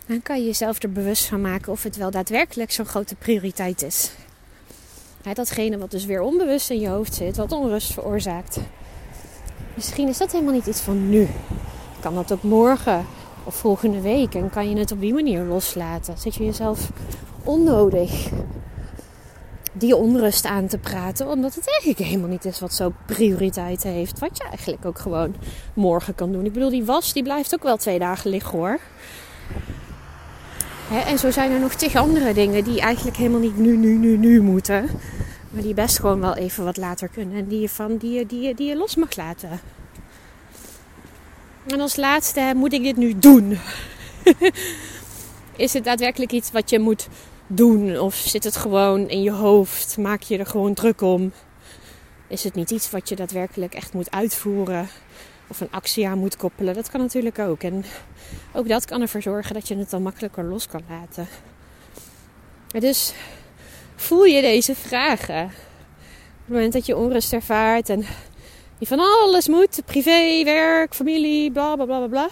Dan 0.06 0.22
kan 0.22 0.38
je 0.38 0.44
jezelf 0.44 0.82
er 0.82 0.92
bewust 0.92 1.24
van 1.24 1.40
maken 1.40 1.72
of 1.72 1.82
het 1.82 1.96
wel 1.96 2.10
daadwerkelijk 2.10 2.72
zo'n 2.72 2.86
grote 2.86 3.14
prioriteit 3.14 3.82
is. 3.82 4.10
datgene 5.32 5.78
wat 5.78 5.90
dus 5.90 6.04
weer 6.04 6.20
onbewust 6.20 6.70
in 6.70 6.80
je 6.80 6.88
hoofd 6.88 7.14
zit, 7.14 7.36
wat 7.36 7.52
onrust 7.52 7.92
veroorzaakt. 7.92 8.58
Misschien 9.74 10.08
is 10.08 10.18
dat 10.18 10.32
helemaal 10.32 10.54
niet 10.54 10.66
iets 10.66 10.80
van 10.80 11.08
nu. 11.08 11.28
Kan 12.00 12.14
dat 12.14 12.32
ook 12.32 12.42
morgen 12.42 13.06
of 13.44 13.54
volgende 13.54 14.00
week 14.00 14.34
en 14.34 14.50
kan 14.50 14.70
je 14.70 14.76
het 14.78 14.92
op 14.92 15.00
die 15.00 15.14
manier 15.14 15.42
loslaten. 15.42 16.18
Zit 16.18 16.34
je 16.34 16.44
jezelf 16.44 16.90
onnodig 17.44 18.30
die 19.78 19.96
onrust 19.96 20.44
aan 20.44 20.66
te 20.66 20.78
praten, 20.78 21.28
omdat 21.28 21.54
het 21.54 21.68
eigenlijk 21.68 21.98
helemaal 21.98 22.28
niet 22.28 22.44
is 22.44 22.60
wat 22.60 22.74
zo 22.74 22.92
prioriteit 23.06 23.82
heeft. 23.82 24.18
Wat 24.18 24.36
je 24.36 24.44
eigenlijk 24.44 24.84
ook 24.84 24.98
gewoon 24.98 25.34
morgen 25.74 26.14
kan 26.14 26.32
doen. 26.32 26.44
Ik 26.44 26.52
bedoel, 26.52 26.70
die 26.70 26.84
was 26.84 27.12
die 27.12 27.22
blijft 27.22 27.54
ook 27.54 27.62
wel 27.62 27.76
twee 27.76 27.98
dagen 27.98 28.30
liggen 28.30 28.58
hoor. 28.58 28.78
en 31.06 31.18
zo 31.18 31.30
zijn 31.30 31.52
er 31.52 31.60
nog 31.60 31.74
tig 31.74 31.94
andere 31.94 32.34
dingen 32.34 32.64
die 32.64 32.80
eigenlijk 32.80 33.16
helemaal 33.16 33.40
niet 33.40 33.58
nu, 33.58 33.76
nu, 33.76 33.98
nu, 33.98 34.16
nu 34.16 34.42
moeten. 34.42 34.88
Maar 35.50 35.62
die 35.62 35.74
best 35.74 35.98
gewoon 35.98 36.20
wel 36.20 36.34
even 36.34 36.64
wat 36.64 36.76
later 36.76 37.08
kunnen. 37.08 37.36
En 37.36 37.46
die 37.46 37.60
je, 37.60 37.68
van, 37.68 37.96
die 37.96 38.26
die 38.26 38.54
die 38.54 38.68
je 38.68 38.76
los 38.76 38.96
mag 38.96 39.16
laten. 39.16 39.60
En 41.66 41.80
als 41.80 41.96
laatste, 41.96 42.52
moet 42.56 42.72
ik 42.72 42.82
dit 42.82 42.96
nu 42.96 43.18
doen? 43.18 43.58
Is 45.56 45.72
het 45.72 45.84
daadwerkelijk 45.84 46.32
iets 46.32 46.50
wat 46.50 46.70
je 46.70 46.78
moet 46.78 47.08
doen? 47.46 47.98
Of 47.98 48.14
zit 48.14 48.44
het 48.44 48.56
gewoon 48.56 49.08
in 49.08 49.22
je 49.22 49.30
hoofd? 49.30 49.96
Maak 49.98 50.22
je 50.22 50.38
er 50.38 50.46
gewoon 50.46 50.74
druk 50.74 51.00
om? 51.00 51.32
Is 52.28 52.44
het 52.44 52.54
niet 52.54 52.70
iets 52.70 52.90
wat 52.90 53.08
je 53.08 53.16
daadwerkelijk 53.16 53.74
echt 53.74 53.92
moet 53.92 54.10
uitvoeren? 54.10 54.88
Of 55.48 55.60
een 55.60 55.70
actie 55.70 56.08
aan 56.08 56.18
moet 56.18 56.36
koppelen? 56.36 56.74
Dat 56.74 56.90
kan 56.90 57.00
natuurlijk 57.00 57.38
ook. 57.38 57.62
En 57.62 57.84
ook 58.52 58.68
dat 58.68 58.84
kan 58.84 59.00
ervoor 59.00 59.22
zorgen 59.22 59.54
dat 59.54 59.68
je 59.68 59.76
het 59.76 59.90
dan 59.90 60.02
makkelijker 60.02 60.44
los 60.44 60.66
kan 60.66 60.82
laten. 60.88 61.28
Dus 62.78 63.12
voel 63.96 64.24
je 64.24 64.40
deze 64.40 64.74
vragen? 64.74 65.44
Op 65.44 66.52
het 66.52 66.54
moment 66.54 66.72
dat 66.72 66.86
je 66.86 66.96
onrust 66.96 67.32
ervaart 67.32 67.88
en 67.88 68.04
die 68.78 68.88
van 68.88 69.00
alles 69.00 69.48
moet, 69.48 69.82
privé, 69.84 70.44
werk, 70.44 70.94
familie, 70.94 71.52
bla 71.52 71.74
bla 71.74 71.84
bla 71.84 72.06
bla 72.06 72.28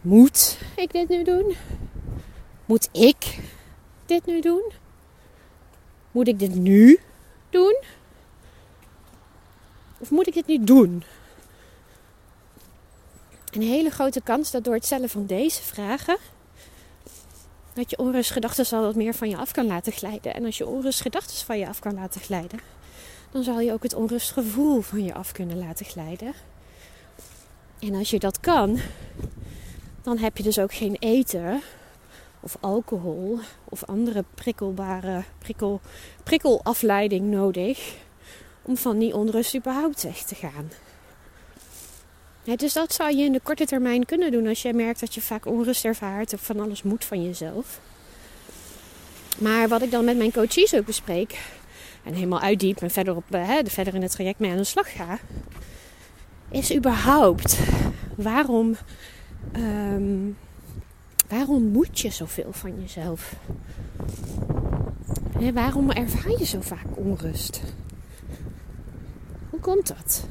Moet 0.00 0.58
ik 0.76 0.92
dit 0.92 1.08
nu 1.08 1.24
doen? 1.24 1.54
Moet 2.66 2.88
ik 2.92 3.38
dit 4.08 4.26
nu 4.26 4.40
doen? 4.40 4.72
Moet 6.10 6.28
ik 6.28 6.38
dit 6.38 6.54
nu 6.54 7.00
doen? 7.50 7.82
Of 9.98 10.10
moet 10.10 10.26
ik 10.26 10.34
dit 10.34 10.46
niet 10.46 10.66
doen? 10.66 11.04
Een 13.52 13.62
hele 13.62 13.90
grote 13.90 14.20
kans 14.20 14.50
dat 14.50 14.64
door 14.64 14.74
het 14.74 14.84
stellen 14.84 15.08
van 15.08 15.26
deze 15.26 15.62
vragen 15.62 16.16
dat 17.72 17.90
je 17.90 17.98
onrustgedachten 17.98 18.78
al 18.78 18.84
wat 18.84 18.94
meer 18.94 19.14
van 19.14 19.28
je 19.28 19.36
af 19.36 19.52
kan 19.52 19.66
laten 19.66 19.92
glijden. 19.92 20.34
En 20.34 20.44
als 20.44 20.58
je 20.58 20.66
onrustgedachten 20.66 21.46
van 21.46 21.58
je 21.58 21.68
af 21.68 21.78
kan 21.78 21.94
laten 21.94 22.20
glijden, 22.20 22.60
dan 23.30 23.42
zal 23.42 23.60
je 23.60 23.72
ook 23.72 23.82
het 23.82 23.94
onrustgevoel 23.94 24.80
van 24.80 25.04
je 25.04 25.14
af 25.14 25.32
kunnen 25.32 25.58
laten 25.58 25.86
glijden. 25.86 26.32
En 27.78 27.94
als 27.94 28.10
je 28.10 28.18
dat 28.18 28.40
kan, 28.40 28.78
dan 30.02 30.18
heb 30.18 30.36
je 30.36 30.42
dus 30.42 30.58
ook 30.58 30.74
geen 30.74 30.96
eten 30.98 31.62
of 32.48 32.56
alcohol 32.60 33.38
of 33.64 33.84
andere 33.84 34.24
prikkelbare 34.34 35.22
prikkel, 35.38 35.80
prikkelafleiding 36.24 37.30
nodig 37.30 37.94
om 38.62 38.76
van 38.76 38.98
die 38.98 39.14
onrust 39.14 39.56
überhaupt 39.56 40.02
weg 40.02 40.22
te 40.22 40.34
gaan. 40.34 40.70
dus 42.56 42.72
dat 42.72 42.92
zou 42.92 43.16
je 43.16 43.24
in 43.24 43.32
de 43.32 43.40
korte 43.40 43.64
termijn 43.64 44.04
kunnen 44.04 44.32
doen 44.32 44.46
als 44.46 44.62
je 44.62 44.72
merkt 44.72 45.00
dat 45.00 45.14
je 45.14 45.20
vaak 45.20 45.46
onrust 45.46 45.84
ervaart 45.84 46.32
of 46.32 46.40
van 46.40 46.60
alles 46.60 46.82
moet 46.82 47.04
van 47.04 47.24
jezelf. 47.24 47.80
Maar 49.38 49.68
wat 49.68 49.82
ik 49.82 49.90
dan 49.90 50.04
met 50.04 50.16
mijn 50.16 50.32
coaches 50.32 50.74
ook 50.74 50.86
bespreek, 50.86 51.40
en 52.04 52.14
helemaal 52.14 52.40
uitdiep 52.40 52.80
en 52.80 52.90
verder, 52.90 53.16
op, 53.16 53.24
eh, 53.30 53.46
hè, 53.46 53.60
verder 53.64 53.94
in 53.94 54.02
het 54.02 54.10
traject 54.10 54.38
mee 54.38 54.50
aan 54.50 54.56
de 54.56 54.64
slag 54.64 54.92
ga, 54.92 55.18
is 56.50 56.74
überhaupt 56.74 57.58
waarom, 58.14 58.76
um, 59.56 60.36
waarom 61.28 61.62
moet 61.62 62.00
je 62.00 62.10
zoveel 62.10 62.52
van 62.52 62.80
jezelf? 62.80 63.34
Waarom 65.54 65.90
ervaar 65.90 66.30
je 66.38 66.44
zo 66.44 66.60
vaak 66.60 66.86
onrust? 66.94 67.62
Hoe 69.50 69.60
komt 69.60 69.86
dat? 69.86 70.26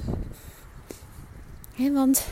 Want 1.93 2.27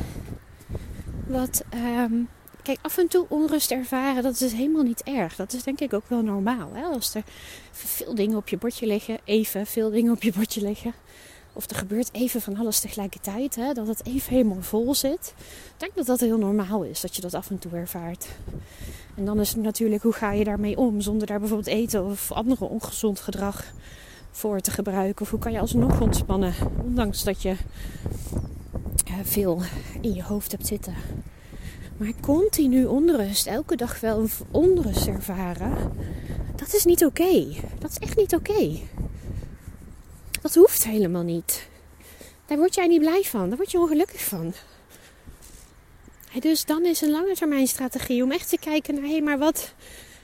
wat, 1.28 1.64
um, 1.74 2.30
Kijk, 2.66 2.80
af 2.82 2.98
en 2.98 3.08
toe 3.08 3.26
onrust 3.30 3.72
ervaren, 3.72 4.24
dat 4.24 4.42
is 4.42 4.52
helemaal 4.52 4.84
niet 4.84 5.04
erg. 5.04 5.36
Dat 5.36 5.54
is 5.54 5.64
denk 5.64 5.80
ik 5.80 5.94
ook 5.94 6.08
wel 6.08 6.22
normaal. 6.22 6.74
Hè? 6.74 6.84
Als 6.84 7.16
er 7.16 7.24
veel 7.72 8.16
dingen 8.16 8.38
op 8.38 8.48
je 8.48 8.58
bordje 8.58 8.88
liggen, 8.88 9.20
even 9.24 9.66
veel 9.66 9.90
dingen 9.90 10.12
op 10.12 10.24
je 10.24 10.32
bordje 10.32 10.62
liggen. 10.62 10.94
Of 11.58 11.70
er 11.70 11.76
gebeurt 11.76 12.10
even 12.12 12.42
van 12.42 12.58
alles 12.58 12.80
tegelijkertijd, 12.80 13.56
hè? 13.56 13.74
dat 13.74 13.88
het 13.88 14.06
even 14.06 14.34
helemaal 14.34 14.62
vol 14.62 14.96
zit. 14.96 15.34
Ik 15.38 15.74
denk 15.78 15.96
dat 15.96 16.06
dat 16.06 16.20
heel 16.20 16.38
normaal 16.38 16.84
is, 16.84 17.02
dat 17.02 17.16
je 17.16 17.22
dat 17.22 17.34
af 17.34 17.50
en 17.50 17.60
toe 17.60 17.72
ervaart. 17.72 18.28
En 19.16 19.26
dan 19.26 19.40
is 19.40 19.50
het 19.50 19.64
natuurlijk, 19.64 20.04
hoe 20.04 20.14
ga 20.14 20.32
je 20.32 20.44
daarmee 20.44 20.78
om? 20.78 21.02
Zonder 21.02 21.28
daar 21.28 21.40
bijvoorbeeld 21.40 21.76
eten 21.76 22.06
of 22.06 22.32
andere 22.32 22.66
ongezond 22.66 23.20
gedrag 23.20 23.74
voor 24.32 24.60
te 24.60 24.72
gebruiken. 24.72 25.22
Of 25.22 25.30
hoe 25.30 25.40
kan 25.40 25.52
je 25.52 25.60
alsnog 25.60 26.02
ontspannen, 26.02 26.54
ondanks 26.84 27.24
dat 27.24 27.42
je 27.42 27.56
eh, 29.06 29.14
veel 29.24 29.62
in 30.02 30.14
je 30.14 30.24
hoofd 30.24 30.52
hebt 30.52 30.68
zitten. 30.68 30.94
Maar 31.98 32.12
continu 32.22 32.86
onrust, 32.86 33.48
elke 33.48 33.76
dag 33.76 34.00
wel 34.00 34.28
onrust 34.52 35.08
ervaren, 35.08 35.92
dat 36.56 36.74
is 36.74 36.86
niet 36.86 37.06
oké. 37.06 37.46
Dat 37.80 37.92
is 37.92 37.98
echt 37.98 38.18
niet 38.18 38.36
oké. 38.36 38.80
Dat 40.46 40.56
hoeft 40.56 40.84
helemaal 40.84 41.24
niet. 41.24 41.68
Daar 42.46 42.58
word 42.58 42.76
jij 42.76 42.88
niet 42.88 43.00
blij 43.00 43.24
van, 43.24 43.48
daar 43.48 43.58
word 43.58 43.72
je 43.72 43.80
ongelukkig 43.80 44.24
van. 44.24 44.54
Dus 46.40 46.66
dan 46.66 46.86
is 46.86 47.02
een 47.02 47.12
lange 47.12 47.36
termijn 47.36 47.68
strategie 47.68 48.24
om 48.24 48.32
echt 48.32 48.50
te 48.50 48.58
kijken 48.58 48.96
naar, 48.96 49.04
hé, 49.04 49.20
maar 49.20 49.38
wat, 49.38 49.74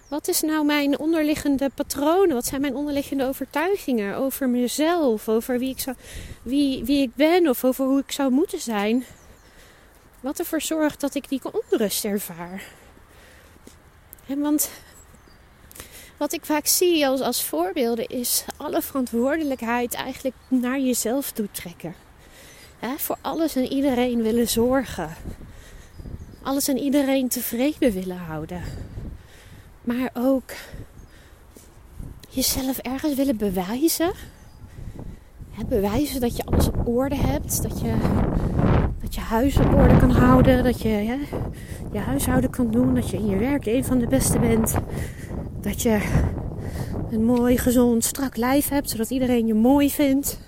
wat 0.08 0.28
is 0.28 0.42
nou 0.42 0.66
mijn 0.66 1.00
onderliggende 1.00 1.70
patronen? 1.76 2.36
Wat 2.36 2.46
zijn 2.46 2.62
mijn 2.62 2.76
onderliggende 2.76 3.26
overtuigingen 3.26 4.16
over 4.16 4.50
mezelf, 4.50 5.30
over 5.30 5.60
wie 5.60 5.70
ik, 5.70 5.80
zou, 5.80 5.96
wie, 6.42 6.84
wie 6.84 7.02
ik 7.02 7.16
ben 7.16 7.48
of 7.48 7.64
over 7.64 7.86
hoe 7.86 8.00
ik 8.00 8.12
zou 8.12 8.32
moeten 8.32 8.60
zijn? 8.60 9.06
Wat 10.20 10.40
ervoor 10.40 10.62
zorgt 10.62 11.02
dat 11.02 11.16
ik 11.16 11.30
die 11.30 11.42
onrust 11.52 12.06
ervaar. 12.06 12.64
Want 14.26 14.70
wat 16.22 16.34
ik 16.34 16.46
vaak 16.46 16.66
zie 16.66 17.08
als, 17.08 17.22
als 17.22 17.44
voorbeelden 17.44 18.08
is 18.08 18.46
alle 18.58 18.82
verantwoordelijkheid 18.82 19.94
eigenlijk 19.94 20.36
naar 20.48 20.80
jezelf 20.80 21.32
toe 21.32 21.48
trekken. 21.52 21.96
voor 22.98 23.18
alles 23.22 23.56
en 23.56 23.66
iedereen 23.66 24.22
willen 24.22 24.48
zorgen. 24.48 25.10
Alles 26.42 26.68
en 26.68 26.78
iedereen 26.78 27.28
tevreden 27.28 27.92
willen 27.92 28.18
houden. 28.18 28.62
Maar 29.84 30.10
ook 30.14 30.52
jezelf 32.30 32.78
ergens 32.78 33.16
willen 33.16 33.38
bewijzen. 33.38 34.12
bewijzen 35.68 36.22
dat 36.22 36.38
je 36.38 36.46
alles 36.46 36.68
op 36.68 36.88
orde 36.88 37.16
hebt. 37.16 37.62
Dat 37.62 37.80
je, 37.80 37.94
dat 39.02 39.16
je 39.16 39.22
huis 39.22 39.58
op 39.58 39.74
orde 39.74 39.98
kan 39.98 40.12
houden. 40.12 40.64
Dat 40.64 40.82
je 40.82 41.20
je 41.92 42.00
huishouden 42.00 42.50
kan 42.50 42.72
doen. 42.72 42.96
Dat 42.96 43.10
je 43.10 43.18
in 43.18 43.28
je 43.28 43.38
werk 43.38 43.66
een 43.66 43.86
van 43.86 44.00
de 44.00 44.08
beste 44.08 44.40
bent. 44.40 44.76
Dat 45.62 45.82
je 45.82 46.00
een 47.12 47.24
mooi, 47.24 47.58
gezond, 47.58 48.04
strak 48.04 48.38
lijf 48.38 48.70
hebt. 48.70 48.90
Zodat 48.90 49.10
iedereen 49.10 49.48
je 49.48 49.54
mooi 49.54 49.90
vindt. 49.90 50.40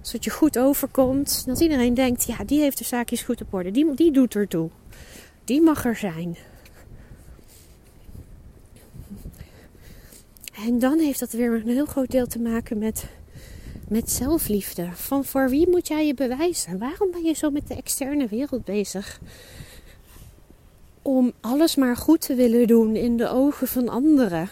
Zodat 0.00 0.24
je 0.24 0.30
goed 0.30 0.58
overkomt. 0.58 1.42
Dat 1.46 1.60
iedereen 1.60 1.94
denkt, 1.94 2.24
ja, 2.24 2.44
die 2.44 2.60
heeft 2.60 2.78
de 2.78 2.84
zaakjes 2.84 3.22
goed 3.22 3.40
op 3.40 3.54
orde. 3.54 3.70
Die, 3.70 3.94
die 3.94 4.12
doet 4.12 4.34
ertoe. 4.34 4.70
Die 5.44 5.60
mag 5.62 5.84
er 5.84 5.96
zijn. 5.96 6.36
En 10.66 10.78
dan 10.78 10.98
heeft 10.98 11.20
dat 11.20 11.32
weer 11.32 11.52
een 11.54 11.68
heel 11.68 11.86
groot 11.86 12.10
deel 12.10 12.26
te 12.26 12.38
maken 12.38 12.78
met, 12.78 13.06
met 13.88 14.10
zelfliefde. 14.10 14.88
Van 14.94 15.24
voor 15.24 15.48
wie 15.48 15.68
moet 15.68 15.88
jij 15.88 16.06
je 16.06 16.14
bewijzen? 16.14 16.78
Waarom 16.78 17.10
ben 17.10 17.24
je 17.24 17.32
zo 17.32 17.50
met 17.50 17.68
de 17.68 17.74
externe 17.74 18.26
wereld 18.26 18.64
bezig? 18.64 19.20
Om 21.08 21.32
alles 21.40 21.76
maar 21.76 21.96
goed 21.96 22.20
te 22.20 22.34
willen 22.34 22.66
doen 22.66 22.96
in 22.96 23.16
de 23.16 23.28
ogen 23.28 23.68
van 23.68 23.88
anderen. 23.88 24.48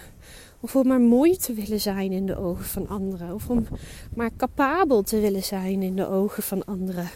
Of 0.61 0.77
om 0.77 0.87
maar 0.87 1.01
mooi 1.01 1.37
te 1.37 1.53
willen 1.53 1.81
zijn 1.81 2.13
in 2.13 2.27
de 2.27 2.37
ogen 2.37 2.65
van 2.65 2.89
anderen. 2.89 3.35
Of 3.35 3.49
om 3.49 3.67
maar 4.15 4.31
capabel 4.37 5.03
te 5.03 5.21
willen 5.21 5.43
zijn 5.43 5.83
in 5.83 5.97
de 5.97 6.09
ogen 6.09 6.43
van 6.43 6.65
anderen. 6.65 7.11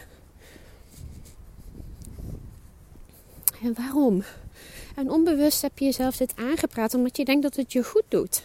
En 3.63 3.73
waarom? 3.75 4.23
En 4.95 5.11
onbewust 5.11 5.61
heb 5.61 5.77
je 5.77 5.85
jezelf 5.85 6.17
dit 6.17 6.33
aangepraat 6.35 6.93
omdat 6.93 7.17
je 7.17 7.25
denkt 7.25 7.43
dat 7.43 7.55
het 7.55 7.73
je 7.73 7.83
goed 7.83 8.05
doet. 8.07 8.43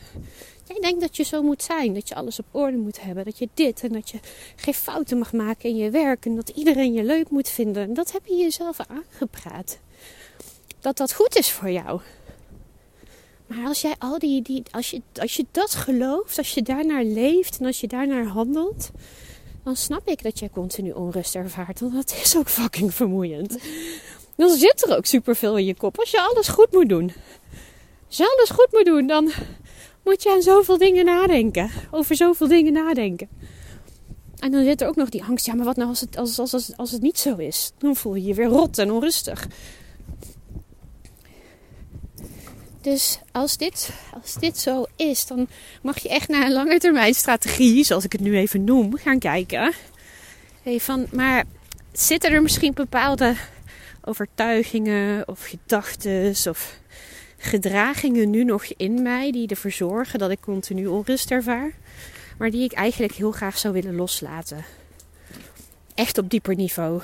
Jij 0.65 0.81
denkt 0.81 1.01
dat 1.01 1.17
je 1.17 1.23
zo 1.23 1.43
moet 1.43 1.63
zijn, 1.63 1.95
dat 1.95 2.09
je 2.09 2.15
alles 2.15 2.39
op 2.39 2.47
orde 2.51 2.77
moet 2.77 3.03
hebben, 3.03 3.25
dat 3.25 3.39
je 3.39 3.49
dit 3.55 3.83
en 3.83 3.93
dat 3.93 4.11
je 4.11 4.19
geen 4.57 4.75
fouten 4.75 5.19
mag 5.19 5.33
maken 5.33 5.69
in 5.69 5.77
je 5.77 5.91
werk 5.91 6.27
en 6.27 6.37
dat 6.37 6.49
iedereen 6.49 6.93
je 6.93 7.05
leuk 7.05 7.31
moet 7.31 7.49
vinden. 7.49 7.83
En 7.83 7.95
dat 7.95 8.13
heb 8.13 8.27
je 8.27 8.37
jezelf 8.37 8.79
aangepraat. 8.81 9.79
Dat 10.87 10.97
dat 10.97 11.15
goed 11.15 11.37
is 11.37 11.51
voor 11.51 11.71
jou. 11.71 12.01
Maar 13.47 13.67
als 13.67 13.81
jij 13.81 13.95
al 13.99 14.19
die, 14.19 14.43
die 14.43 14.63
als, 14.71 14.91
je, 14.91 15.03
als 15.21 15.37
je 15.37 15.47
dat 15.51 15.75
gelooft, 15.75 16.39
als 16.39 16.55
je 16.55 16.63
daarnaar 16.63 17.05
leeft 17.05 17.59
en 17.59 17.67
als 17.67 17.81
je 17.81 17.87
daarnaar 17.87 18.25
handelt, 18.25 18.91
dan 19.65 19.77
snap 19.77 20.09
ik 20.09 20.23
dat 20.23 20.39
jij 20.39 20.51
continu 20.51 20.91
onrust 20.91 21.35
ervaart. 21.35 21.81
Want 21.81 21.93
dat 21.93 22.15
is 22.23 22.37
ook 22.37 22.49
fucking 22.49 22.95
vermoeiend. 22.95 23.59
Dan 24.37 24.51
zit 24.57 24.87
er 24.87 24.97
ook 24.97 25.07
superveel 25.07 25.57
in 25.59 25.65
je 25.65 25.75
kop. 25.75 25.99
Als 25.99 26.11
je 26.11 26.21
alles 26.21 26.49
goed 26.49 26.73
moet 26.73 26.89
doen. 26.89 27.13
Als 28.07 28.17
je 28.17 28.35
alles 28.37 28.51
goed 28.51 28.69
moet 28.73 28.85
doen, 28.85 29.07
dan 29.07 29.33
moet 30.05 30.23
je 30.23 30.31
aan 30.31 30.43
zoveel 30.43 30.79
dingen 30.79 31.05
nadenken. 31.05 31.71
Over 31.91 32.17
zoveel 32.17 32.49
dingen 32.49 32.73
nadenken. 32.73 33.29
En 34.39 34.51
dan 34.51 34.65
zit 34.65 34.81
er 34.81 34.89
ook 34.89 34.97
nog 34.97 35.09
die 35.09 35.25
angst. 35.25 35.47
Ja, 35.47 35.55
maar 35.55 35.65
wat 35.65 35.77
nou 35.77 35.89
als 35.89 36.01
het, 36.01 36.17
als, 36.17 36.39
als, 36.39 36.53
als, 36.53 36.77
als 36.77 36.91
het 36.91 37.03
niet 37.03 37.19
zo 37.19 37.37
is? 37.37 37.73
Dan 37.79 37.97
voel 37.97 38.15
je 38.15 38.25
je 38.25 38.35
weer 38.35 38.47
rot 38.47 38.79
en 38.79 38.93
onrustig. 38.93 39.49
Dus 42.87 43.19
als 43.33 43.57
dit, 43.57 43.91
als 44.23 44.35
dit 44.35 44.59
zo 44.59 44.85
is, 44.97 45.27
dan 45.27 45.49
mag 45.83 45.99
je 45.99 46.09
echt 46.09 46.29
naar 46.29 46.47
een 46.47 46.53
lange 46.53 46.79
termijn 46.79 47.15
strategie, 47.15 47.85
zoals 47.85 48.05
ik 48.05 48.13
het 48.13 48.21
nu 48.21 48.37
even 48.37 48.65
noem, 48.65 48.97
gaan 48.97 49.19
kijken. 49.19 49.73
Hey, 50.63 50.81
van, 50.81 51.07
maar 51.13 51.45
zitten 51.93 52.33
er 52.33 52.43
misschien 52.43 52.75
bepaalde 52.75 53.35
overtuigingen 54.05 55.29
of 55.29 55.45
gedachten 55.45 56.35
of 56.49 56.79
gedragingen 57.37 58.31
nu 58.31 58.45
nog 58.45 58.65
in 58.65 59.03
mij 59.03 59.33
die 59.33 59.49
ervoor 59.49 59.73
zorgen 59.73 60.19
dat 60.19 60.31
ik 60.31 60.41
continu 60.41 60.87
onrust 60.87 61.31
ervaar, 61.31 61.73
maar 62.39 62.51
die 62.51 62.65
ik 62.65 62.73
eigenlijk 62.73 63.15
heel 63.15 63.33
graag 63.33 63.59
zou 63.59 63.75
willen 63.75 63.95
loslaten. 63.95 64.65
Echt 65.95 66.19
op 66.19 66.31
dieper 66.31 66.55
niveau. 66.55 67.03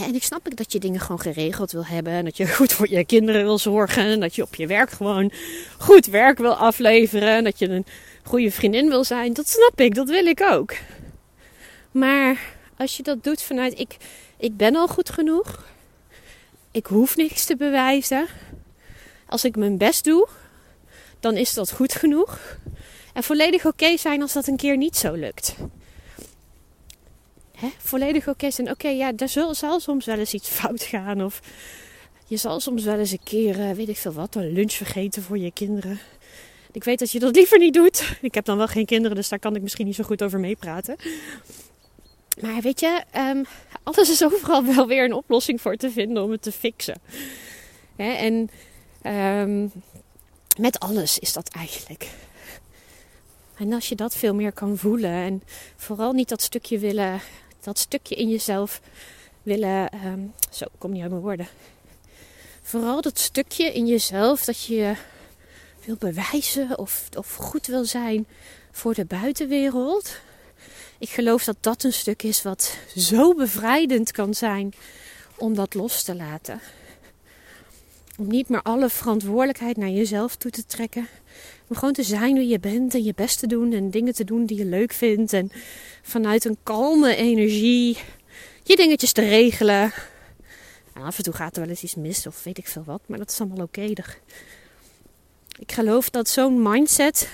En 0.00 0.14
ik 0.14 0.22
snap 0.22 0.46
ik 0.46 0.56
dat 0.56 0.72
je 0.72 0.78
dingen 0.78 1.00
gewoon 1.00 1.20
geregeld 1.20 1.72
wil 1.72 1.84
hebben. 1.84 2.12
En 2.12 2.24
dat 2.24 2.36
je 2.36 2.48
goed 2.56 2.72
voor 2.72 2.90
je 2.90 3.04
kinderen 3.04 3.42
wil 3.42 3.58
zorgen. 3.58 4.04
En 4.04 4.20
dat 4.20 4.34
je 4.34 4.42
op 4.42 4.54
je 4.54 4.66
werk 4.66 4.90
gewoon 4.90 5.32
goed 5.78 6.06
werk 6.06 6.38
wil 6.38 6.54
afleveren. 6.54 7.36
En 7.36 7.44
dat 7.44 7.58
je 7.58 7.68
een 7.68 7.86
goede 8.22 8.50
vriendin 8.50 8.88
wil 8.88 9.04
zijn. 9.04 9.32
Dat 9.32 9.48
snap 9.48 9.80
ik, 9.80 9.94
dat 9.94 10.08
wil 10.08 10.26
ik 10.26 10.40
ook. 10.40 10.74
Maar 11.90 12.38
als 12.76 12.96
je 12.96 13.02
dat 13.02 13.24
doet 13.24 13.42
vanuit 13.42 13.78
ik, 13.78 13.96
ik 14.36 14.56
ben 14.56 14.76
al 14.76 14.88
goed 14.88 15.10
genoeg. 15.10 15.64
Ik 16.70 16.86
hoef 16.86 17.16
niks 17.16 17.44
te 17.44 17.56
bewijzen. 17.56 18.26
Als 19.26 19.44
ik 19.44 19.56
mijn 19.56 19.78
best 19.78 20.04
doe, 20.04 20.28
dan 21.20 21.36
is 21.36 21.54
dat 21.54 21.72
goed 21.72 21.94
genoeg. 21.94 22.58
En 23.12 23.22
volledig 23.22 23.66
oké 23.66 23.96
zijn 23.96 24.22
als 24.22 24.32
dat 24.32 24.46
een 24.46 24.56
keer 24.56 24.76
niet 24.76 24.96
zo 24.96 25.12
lukt. 25.12 25.54
Hè? 27.64 27.70
Volledig 27.78 28.28
oké 28.28 28.50
zijn. 28.50 28.70
Oké, 28.70 28.88
ja, 28.88 29.12
daar 29.12 29.28
zal, 29.28 29.54
zal, 29.54 29.80
soms 29.80 30.04
wel 30.04 30.18
eens 30.18 30.34
iets 30.34 30.48
fout 30.48 30.82
gaan. 30.82 31.24
Of 31.24 31.40
je 32.26 32.36
zal 32.36 32.60
soms 32.60 32.84
wel 32.84 32.98
eens 32.98 33.10
een 33.10 33.22
keer, 33.24 33.58
uh, 33.58 33.70
weet 33.70 33.88
ik 33.88 33.96
veel 33.96 34.12
wat, 34.12 34.34
een 34.34 34.52
lunch 34.52 34.72
vergeten 34.72 35.22
voor 35.22 35.38
je 35.38 35.50
kinderen. 35.50 35.98
Ik 36.72 36.84
weet 36.84 36.98
dat 36.98 37.10
je 37.10 37.18
dat 37.18 37.34
liever 37.34 37.58
niet 37.58 37.74
doet. 37.74 38.16
Ik 38.20 38.34
heb 38.34 38.44
dan 38.44 38.56
wel 38.56 38.66
geen 38.66 38.86
kinderen, 38.86 39.16
dus 39.16 39.28
daar 39.28 39.38
kan 39.38 39.56
ik 39.56 39.62
misschien 39.62 39.86
niet 39.86 39.94
zo 39.94 40.04
goed 40.04 40.22
over 40.22 40.40
meepraten. 40.40 40.96
Maar 42.40 42.60
weet 42.60 42.80
je, 42.80 43.02
um, 43.16 43.44
alles 43.82 44.10
is 44.10 44.24
overal 44.24 44.64
wel 44.74 44.86
weer 44.86 45.04
een 45.04 45.12
oplossing 45.12 45.60
voor 45.60 45.76
te 45.76 45.90
vinden 45.90 46.22
om 46.22 46.30
het 46.30 46.42
te 46.42 46.52
fixen. 46.52 47.00
en 47.96 48.50
um, 49.06 49.72
met 50.58 50.78
alles 50.78 51.18
is 51.18 51.32
dat 51.32 51.48
eigenlijk. 51.48 52.08
En 53.54 53.72
als 53.72 53.88
je 53.88 53.94
dat 53.94 54.16
veel 54.16 54.34
meer 54.34 54.52
kan 54.52 54.76
voelen 54.76 55.10
en 55.10 55.42
vooral 55.76 56.12
niet 56.12 56.28
dat 56.28 56.42
stukje 56.42 56.78
willen, 56.78 57.20
dat 57.64 57.78
stukje 57.78 58.14
in 58.14 58.28
jezelf 58.28 58.80
willen, 59.42 60.06
um, 60.06 60.32
zo 60.50 60.66
kom 60.78 60.92
niet 60.92 61.02
uit 61.02 61.10
mijn 61.10 61.22
woorden. 61.22 61.48
Vooral 62.62 63.00
dat 63.00 63.18
stukje 63.18 63.72
in 63.72 63.86
jezelf 63.86 64.44
dat 64.44 64.64
je 64.64 64.94
wil 65.84 65.96
bewijzen 65.96 66.78
of, 66.78 67.08
of 67.16 67.34
goed 67.34 67.66
wil 67.66 67.84
zijn 67.84 68.26
voor 68.70 68.94
de 68.94 69.04
buitenwereld 69.04 70.20
ik 71.04 71.10
geloof 71.10 71.44
dat 71.44 71.56
dat 71.60 71.82
een 71.82 71.92
stuk 71.92 72.22
is 72.22 72.42
wat 72.42 72.76
zo 72.96 73.34
bevrijdend 73.34 74.10
kan 74.10 74.34
zijn 74.34 74.74
om 75.36 75.54
dat 75.54 75.74
los 75.74 76.02
te 76.02 76.14
laten. 76.14 76.60
Om 78.18 78.26
niet 78.28 78.48
meer 78.48 78.62
alle 78.62 78.88
verantwoordelijkheid 78.88 79.76
naar 79.76 79.88
jezelf 79.88 80.36
toe 80.36 80.50
te 80.50 80.66
trekken. 80.66 81.08
Om 81.68 81.76
gewoon 81.76 81.94
te 81.94 82.02
zijn 82.02 82.34
wie 82.34 82.48
je 82.48 82.60
bent 82.60 82.94
en 82.94 83.04
je 83.04 83.12
best 83.14 83.38
te 83.38 83.46
doen 83.46 83.72
en 83.72 83.90
dingen 83.90 84.14
te 84.14 84.24
doen 84.24 84.46
die 84.46 84.58
je 84.58 84.64
leuk 84.64 84.92
vindt. 84.92 85.32
En 85.32 85.50
vanuit 86.02 86.44
een 86.44 86.56
kalme 86.62 87.16
energie 87.16 87.98
je 88.62 88.76
dingetjes 88.76 89.12
te 89.12 89.20
regelen. 89.20 89.92
En 90.92 91.02
af 91.02 91.16
en 91.16 91.24
toe 91.24 91.34
gaat 91.34 91.54
er 91.54 91.60
wel 91.60 91.70
eens 91.70 91.82
iets 91.82 91.94
mis 91.94 92.26
of 92.26 92.44
weet 92.44 92.58
ik 92.58 92.68
veel 92.68 92.84
wat, 92.84 93.00
maar 93.06 93.18
dat 93.18 93.30
is 93.30 93.40
allemaal 93.40 93.64
oké. 93.64 93.92
Ik 95.58 95.72
geloof 95.72 96.10
dat 96.10 96.28
zo'n 96.28 96.62
mindset 96.62 97.30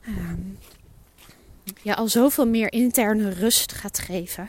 ehm, 0.00 0.40
je 1.82 1.94
al 1.94 2.08
zoveel 2.08 2.46
meer 2.46 2.72
interne 2.72 3.30
rust 3.30 3.72
gaat 3.72 3.98
geven. 3.98 4.48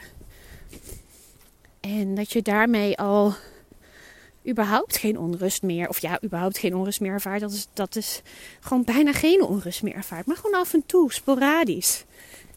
En 1.80 2.16
dat 2.16 2.32
je 2.32 2.42
daarmee 2.42 2.98
al 2.98 3.36
überhaupt 4.48 4.98
geen 4.98 5.18
onrust 5.18 5.62
meer, 5.62 5.90
of 5.90 6.00
ja, 6.00 6.20
überhaupt 6.24 6.58
geen 6.58 6.76
onrust 6.76 7.02
meer 7.02 7.12
ervaart. 7.12 7.42
Dat 7.42 7.52
is, 7.52 7.68
dat 7.74 7.96
is 7.96 8.22
gewoon 8.60 8.84
bijna 8.84 9.14
geen 9.14 9.42
onrust 9.44 9.84
meer 9.84 9.96
ervaart. 9.96 10.26
Maar 10.26 10.36
gewoon 10.36 10.60
af 10.60 10.74
en 10.74 10.84
toe, 10.86 11.14
sporadisch. 11.14 12.06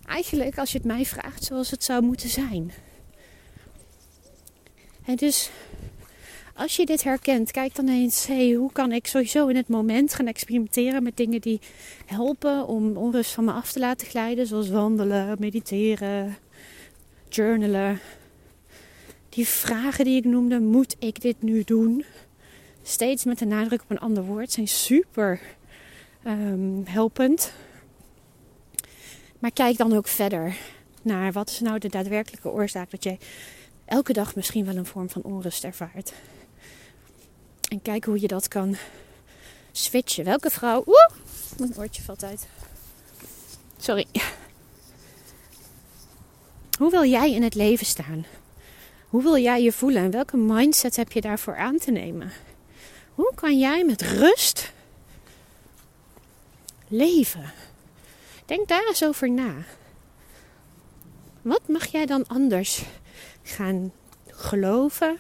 Eigenlijk, 0.06 0.58
als 0.58 0.72
je 0.72 0.78
het 0.78 0.86
mij 0.86 1.04
vraagt, 1.04 1.44
zoals 1.44 1.70
het 1.70 1.84
zou 1.84 2.02
moeten 2.02 2.28
zijn. 2.28 2.72
En 5.04 5.16
dus 5.16 5.50
als 6.54 6.76
je 6.76 6.86
dit 6.86 7.04
herkent, 7.04 7.50
kijk 7.50 7.74
dan 7.74 7.88
eens, 7.88 8.26
hey, 8.26 8.52
hoe 8.52 8.72
kan 8.72 8.92
ik 8.92 9.06
sowieso 9.06 9.46
in 9.46 9.56
het 9.56 9.68
moment 9.68 10.14
gaan 10.14 10.26
experimenteren 10.26 11.02
met 11.02 11.16
dingen 11.16 11.40
die 11.40 11.60
helpen 12.06 12.66
om 12.66 12.96
onrust 12.96 13.30
van 13.30 13.44
me 13.44 13.52
af 13.52 13.72
te 13.72 13.78
laten 13.78 14.06
glijden, 14.06 14.46
zoals 14.46 14.68
wandelen, 14.68 15.36
mediteren, 15.38 16.36
journalen. 17.28 18.00
Die 19.34 19.46
vragen 19.46 20.04
die 20.04 20.16
ik 20.16 20.24
noemde, 20.24 20.60
moet 20.60 20.96
ik 20.98 21.20
dit 21.20 21.42
nu 21.42 21.64
doen? 21.64 22.04
Steeds 22.82 23.24
met 23.24 23.38
de 23.38 23.44
nadruk 23.44 23.82
op 23.82 23.90
een 23.90 23.98
ander 23.98 24.24
woord, 24.24 24.52
zijn 24.52 24.68
super 24.68 25.40
um, 26.26 26.82
helpend. 26.86 27.52
Maar 29.38 29.50
kijk 29.50 29.76
dan 29.76 29.92
ook 29.92 30.08
verder 30.08 30.56
naar 31.02 31.32
wat 31.32 31.50
is 31.50 31.60
nou 31.60 31.78
de 31.78 31.88
daadwerkelijke 31.88 32.50
oorzaak 32.50 32.90
dat 32.90 33.04
jij 33.04 33.18
elke 33.84 34.12
dag 34.12 34.34
misschien 34.34 34.64
wel 34.64 34.76
een 34.76 34.86
vorm 34.86 35.10
van 35.10 35.22
onrust 35.22 35.64
ervaart. 35.64 36.12
En 37.68 37.82
kijken 37.82 38.10
hoe 38.10 38.20
je 38.20 38.28
dat 38.28 38.48
kan 38.48 38.76
switchen. 39.72 40.24
Welke 40.24 40.50
vrouw. 40.50 40.82
Oeh, 40.86 41.10
mijn 41.58 41.76
oortje 41.76 42.02
valt 42.02 42.24
uit. 42.24 42.46
Sorry. 43.78 44.06
Hoe 46.78 46.90
wil 46.90 47.04
jij 47.04 47.32
in 47.32 47.42
het 47.42 47.54
leven 47.54 47.86
staan? 47.86 48.24
Hoe 49.14 49.22
wil 49.22 49.38
jij 49.38 49.62
je 49.62 49.72
voelen 49.72 50.02
en 50.02 50.10
welke 50.10 50.36
mindset 50.36 50.96
heb 50.96 51.12
je 51.12 51.20
daarvoor 51.20 51.56
aan 51.56 51.78
te 51.78 51.90
nemen? 51.90 52.32
Hoe 53.14 53.32
kan 53.34 53.58
jij 53.58 53.84
met 53.84 54.02
rust 54.02 54.72
leven? 56.88 57.52
Denk 58.46 58.68
daar 58.68 58.86
eens 58.86 59.04
over 59.04 59.30
na. 59.30 59.54
Wat 61.42 61.68
mag 61.68 61.86
jij 61.86 62.06
dan 62.06 62.26
anders 62.26 62.84
gaan 63.42 63.92
geloven, 64.26 65.16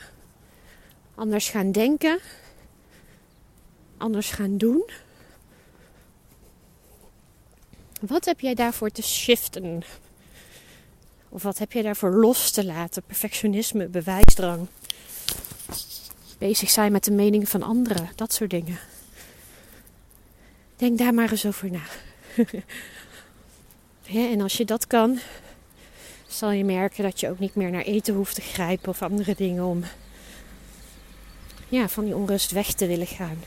anders 1.14 1.48
gaan 1.48 1.72
denken, 1.72 2.18
anders 3.96 4.30
gaan 4.30 4.58
doen? 4.58 4.90
Wat 8.00 8.24
heb 8.24 8.40
jij 8.40 8.54
daarvoor 8.54 8.90
te 8.90 9.02
shiften? 9.02 9.82
Of 11.34 11.42
wat 11.42 11.58
heb 11.58 11.72
jij 11.72 11.82
daarvoor 11.82 12.10
los 12.10 12.50
te 12.50 12.64
laten? 12.64 13.02
Perfectionisme, 13.02 13.86
bewijsdrang. 13.86 14.66
Bezig 16.38 16.70
zijn 16.70 16.92
met 16.92 17.04
de 17.04 17.10
meningen 17.10 17.46
van 17.46 17.62
anderen, 17.62 18.08
dat 18.14 18.32
soort 18.32 18.50
dingen. 18.50 18.78
Denk 20.76 20.98
daar 20.98 21.14
maar 21.14 21.30
eens 21.30 21.46
over 21.46 21.70
na. 21.70 21.82
en 24.32 24.40
als 24.40 24.56
je 24.56 24.64
dat 24.64 24.86
kan, 24.86 25.18
zal 26.26 26.50
je 26.50 26.64
merken 26.64 27.02
dat 27.02 27.20
je 27.20 27.28
ook 27.28 27.38
niet 27.38 27.54
meer 27.54 27.70
naar 27.70 27.84
eten 27.84 28.14
hoeft 28.14 28.34
te 28.34 28.40
grijpen 28.40 28.88
of 28.88 29.02
andere 29.02 29.34
dingen 29.34 29.64
om 29.64 29.84
ja, 31.68 31.88
van 31.88 32.04
die 32.04 32.16
onrust 32.16 32.50
weg 32.50 32.72
te 32.72 32.86
willen 32.86 33.06
gaan. 33.06 33.38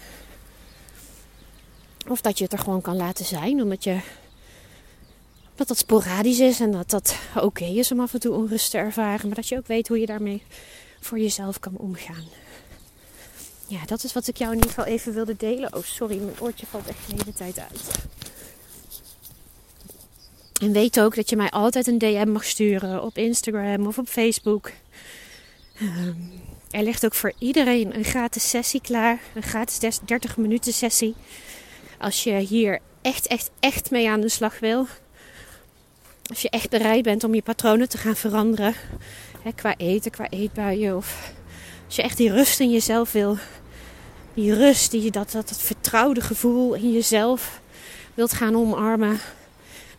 Of 2.07 2.21
dat 2.21 2.37
je 2.37 2.43
het 2.43 2.53
er 2.53 2.59
gewoon 2.59 2.81
kan 2.81 2.95
laten 2.95 3.25
zijn, 3.25 3.61
omdat 3.61 3.83
je 3.83 3.99
dat 5.57 5.67
dat 5.67 5.77
sporadisch 5.77 6.39
is 6.39 6.59
en 6.59 6.71
dat 6.71 6.89
dat 6.89 7.15
oké 7.35 7.65
is 7.65 7.91
om 7.91 7.99
af 7.99 8.13
en 8.13 8.19
toe 8.19 8.33
onrust 8.33 8.71
te 8.71 8.77
ervaren, 8.77 9.27
maar 9.27 9.35
dat 9.35 9.47
je 9.47 9.57
ook 9.57 9.67
weet 9.67 9.87
hoe 9.87 9.99
je 9.99 10.05
daarmee 10.05 10.43
voor 10.99 11.19
jezelf 11.19 11.59
kan 11.59 11.77
omgaan. 11.77 12.23
Ja, 13.67 13.85
dat 13.85 14.03
is 14.03 14.13
wat 14.13 14.27
ik 14.27 14.37
jou 14.37 14.51
in 14.51 14.57
ieder 14.57 14.73
geval 14.73 14.91
even 14.91 15.13
wilde 15.13 15.35
delen. 15.37 15.75
Oh, 15.75 15.83
sorry, 15.83 16.17
mijn 16.17 16.39
oortje 16.39 16.65
valt 16.65 16.87
echt 16.87 17.07
de 17.07 17.15
hele 17.17 17.33
tijd 17.33 17.59
uit. 17.59 18.05
En 20.61 20.71
weet 20.71 20.99
ook 20.99 21.15
dat 21.15 21.29
je 21.29 21.35
mij 21.35 21.49
altijd 21.49 21.87
een 21.87 21.97
DM 21.97 22.29
mag 22.31 22.45
sturen 22.45 23.03
op 23.03 23.17
Instagram 23.17 23.87
of 23.87 23.97
op 23.97 24.07
Facebook. 24.07 24.71
Ehm, 25.79 26.13
er 26.71 26.83
ligt 26.83 27.05
ook 27.05 27.13
voor 27.13 27.33
iedereen 27.37 27.95
een 27.95 28.03
gratis 28.03 28.49
sessie 28.49 28.81
klaar. 28.81 29.19
Een 29.35 29.43
gratis 29.43 29.79
30 30.05 30.37
minuten 30.37 30.73
sessie. 30.73 31.15
Als 31.99 32.23
je 32.23 32.33
hier 32.33 32.79
echt, 33.01 33.27
echt, 33.27 33.49
echt 33.59 33.91
mee 33.91 34.09
aan 34.09 34.21
de 34.21 34.29
slag 34.29 34.59
wil. 34.59 34.87
Als 36.29 36.41
je 36.41 36.49
echt 36.49 36.69
bereid 36.69 37.03
bent 37.03 37.23
om 37.23 37.33
je 37.33 37.41
patronen 37.41 37.89
te 37.89 37.97
gaan 37.97 38.15
veranderen. 38.15 38.73
Hè, 39.41 39.51
qua 39.51 39.77
eten, 39.77 40.11
qua 40.11 40.29
eetbuien. 40.29 40.95
Of 40.95 41.33
als 41.85 41.95
je 41.95 42.01
echt 42.01 42.17
die 42.17 42.31
rust 42.31 42.59
in 42.59 42.71
jezelf 42.71 43.11
wil. 43.11 43.37
Die 44.33 44.53
rust, 44.53 44.91
die, 44.91 45.11
dat, 45.11 45.31
dat, 45.31 45.49
dat 45.49 45.61
vertrouwde 45.61 46.21
gevoel 46.21 46.73
in 46.73 46.91
jezelf 46.91 47.61
wilt 48.13 48.33
gaan 48.33 48.55
omarmen 48.55 49.19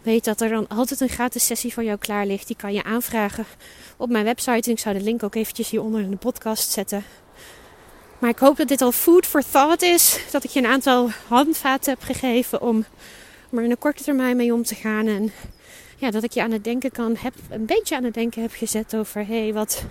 weet 0.02 0.24
dat 0.24 0.40
er 0.40 0.48
dan 0.48 0.68
altijd 0.68 1.00
een 1.00 1.08
gratis 1.08 1.46
sessie 1.46 1.72
voor 1.72 1.84
jou 1.84 1.98
klaar 1.98 2.26
ligt. 2.26 2.46
Die 2.46 2.56
kan 2.56 2.72
je 2.72 2.84
aanvragen 2.84 3.46
op 3.96 4.10
mijn 4.10 4.24
website. 4.24 4.68
En 4.68 4.70
ik 4.70 4.78
zou 4.78 4.98
de 4.98 5.04
link 5.04 5.22
ook 5.22 5.34
eventjes 5.34 5.70
hieronder 5.70 6.00
in 6.00 6.10
de 6.10 6.16
podcast 6.16 6.70
zetten. 6.70 7.04
Maar 8.18 8.30
ik 8.30 8.38
hoop 8.38 8.56
dat 8.56 8.68
dit 8.68 8.82
al 8.82 8.92
food 8.92 9.26
for 9.26 9.42
thought 9.50 9.82
is. 9.82 10.20
Dat 10.30 10.44
ik 10.44 10.50
je 10.50 10.58
een 10.58 10.66
aantal 10.66 11.10
handvaten 11.26 11.92
heb 11.92 12.02
gegeven 12.02 12.60
om, 12.60 12.84
er 13.52 13.62
in 13.62 13.70
een 13.70 13.78
korte 13.78 14.02
termijn 14.02 14.36
mee 14.36 14.54
om 14.54 14.62
te 14.62 14.74
gaan. 14.74 15.06
En 15.06 15.32
ja, 15.96 16.10
dat 16.10 16.22
ik 16.22 16.32
je 16.32 16.42
aan 16.42 16.52
het 16.52 16.64
denken 16.64 16.90
kan, 16.90 17.16
heb, 17.18 17.34
een 17.50 17.66
beetje 17.66 17.96
aan 17.96 18.04
het 18.04 18.14
denken 18.14 18.42
heb 18.42 18.52
gezet 18.52 18.96
over... 18.96 19.26
hé, 19.26 19.42
hey, 19.42 19.52
wat, 19.52 19.84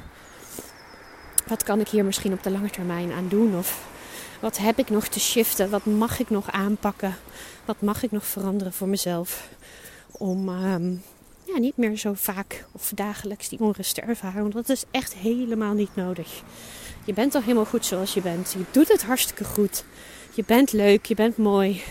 wat 1.48 1.63
kan 1.63 1.80
ik 1.80 1.88
hier 1.88 2.06
misschien 2.06 2.34
op 2.34 2.43
de 2.43 2.52
lange 2.52 2.70
termijn 2.70 3.12
aan 3.12 3.28
doen? 3.28 3.58
Of 3.58 3.88
wat 4.39 4.58
heb 4.58 4.80
ik 4.80 4.89
nog 4.89 5.08
te 5.08 5.20
shiften? 5.20 5.70
Wat 5.70 5.86
mag 5.86 6.20
ik 6.20 6.30
nog 6.30 6.52
aanpakken? 6.52 7.15
Wat 7.65 7.82
mag 7.82 8.04
ik 8.04 8.12
nog 8.12 8.26
veranderen 8.26 8.74
voor 8.74 8.88
mezelf? 8.88 9.50
om 10.17 10.50
ehm, 10.50 10.91
ja, 11.43 11.60
niet 11.60 11.78
meer 11.78 11.98
zo 11.98 12.13
vaak 12.15 12.65
of 12.72 12.91
dagelijks 12.96 13.50
die 13.50 13.60
onrust 13.60 13.96
te 13.96 14.02
ervaren. 14.02 14.41
Want 14.41 14.54
dat 14.54 14.70
is 14.70 14.84
echt 14.91 15.13
helemaal 15.13 15.74
niet 15.74 15.96
nodig. 15.96 16.41
Je 17.06 17.13
bent 17.13 17.36
al 17.36 17.41
helemaal 17.41 17.65
goed 17.65 17.86
zoals 17.86 18.13
je 18.13 18.22
bent. 18.22 18.52
Je 18.52 18.65
doet 18.72 18.88
het 18.88 19.04
hartstikke 19.04 19.43
goed. 19.43 19.84
Je 20.34 20.43
bent 20.46 20.72
leuk, 20.72 21.06
je 21.06 21.15
bent 21.15 21.38
mooi. 21.38 21.82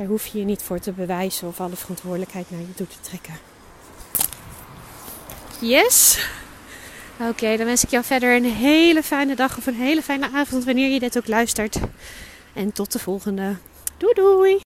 Daar 0.00 0.08
hoef 0.08 0.26
je 0.26 0.38
je 0.38 0.44
niet 0.44 0.62
voor 0.62 0.78
te 0.78 0.92
bewijzen 0.92 1.48
of 1.48 1.60
alle 1.60 1.76
verantwoordelijkheid 1.76 2.50
naar 2.50 2.60
je 2.60 2.74
toe 2.74 2.86
te 2.86 3.00
trekken. 3.00 3.34
Yes! 5.60 6.18
Oké, 7.28 7.56
dan 7.56 7.66
wens 7.66 7.84
ik 7.84 7.90
jou 7.90 8.04
verder 8.04 8.36
een 8.36 8.44
hele 8.44 9.02
fijne 9.02 9.34
dag 9.34 9.56
of 9.56 9.66
een 9.66 9.74
hele 9.74 10.02
fijne 10.02 10.30
avond 10.34 10.64
wanneer 10.64 10.88
je 10.90 11.00
dit 11.00 11.16
ook 11.16 11.26
luistert. 11.26 11.78
En 12.52 12.72
tot 12.72 12.92
de 12.92 12.98
volgende. 12.98 13.56
Doei 13.96 14.14
doei! 14.14 14.58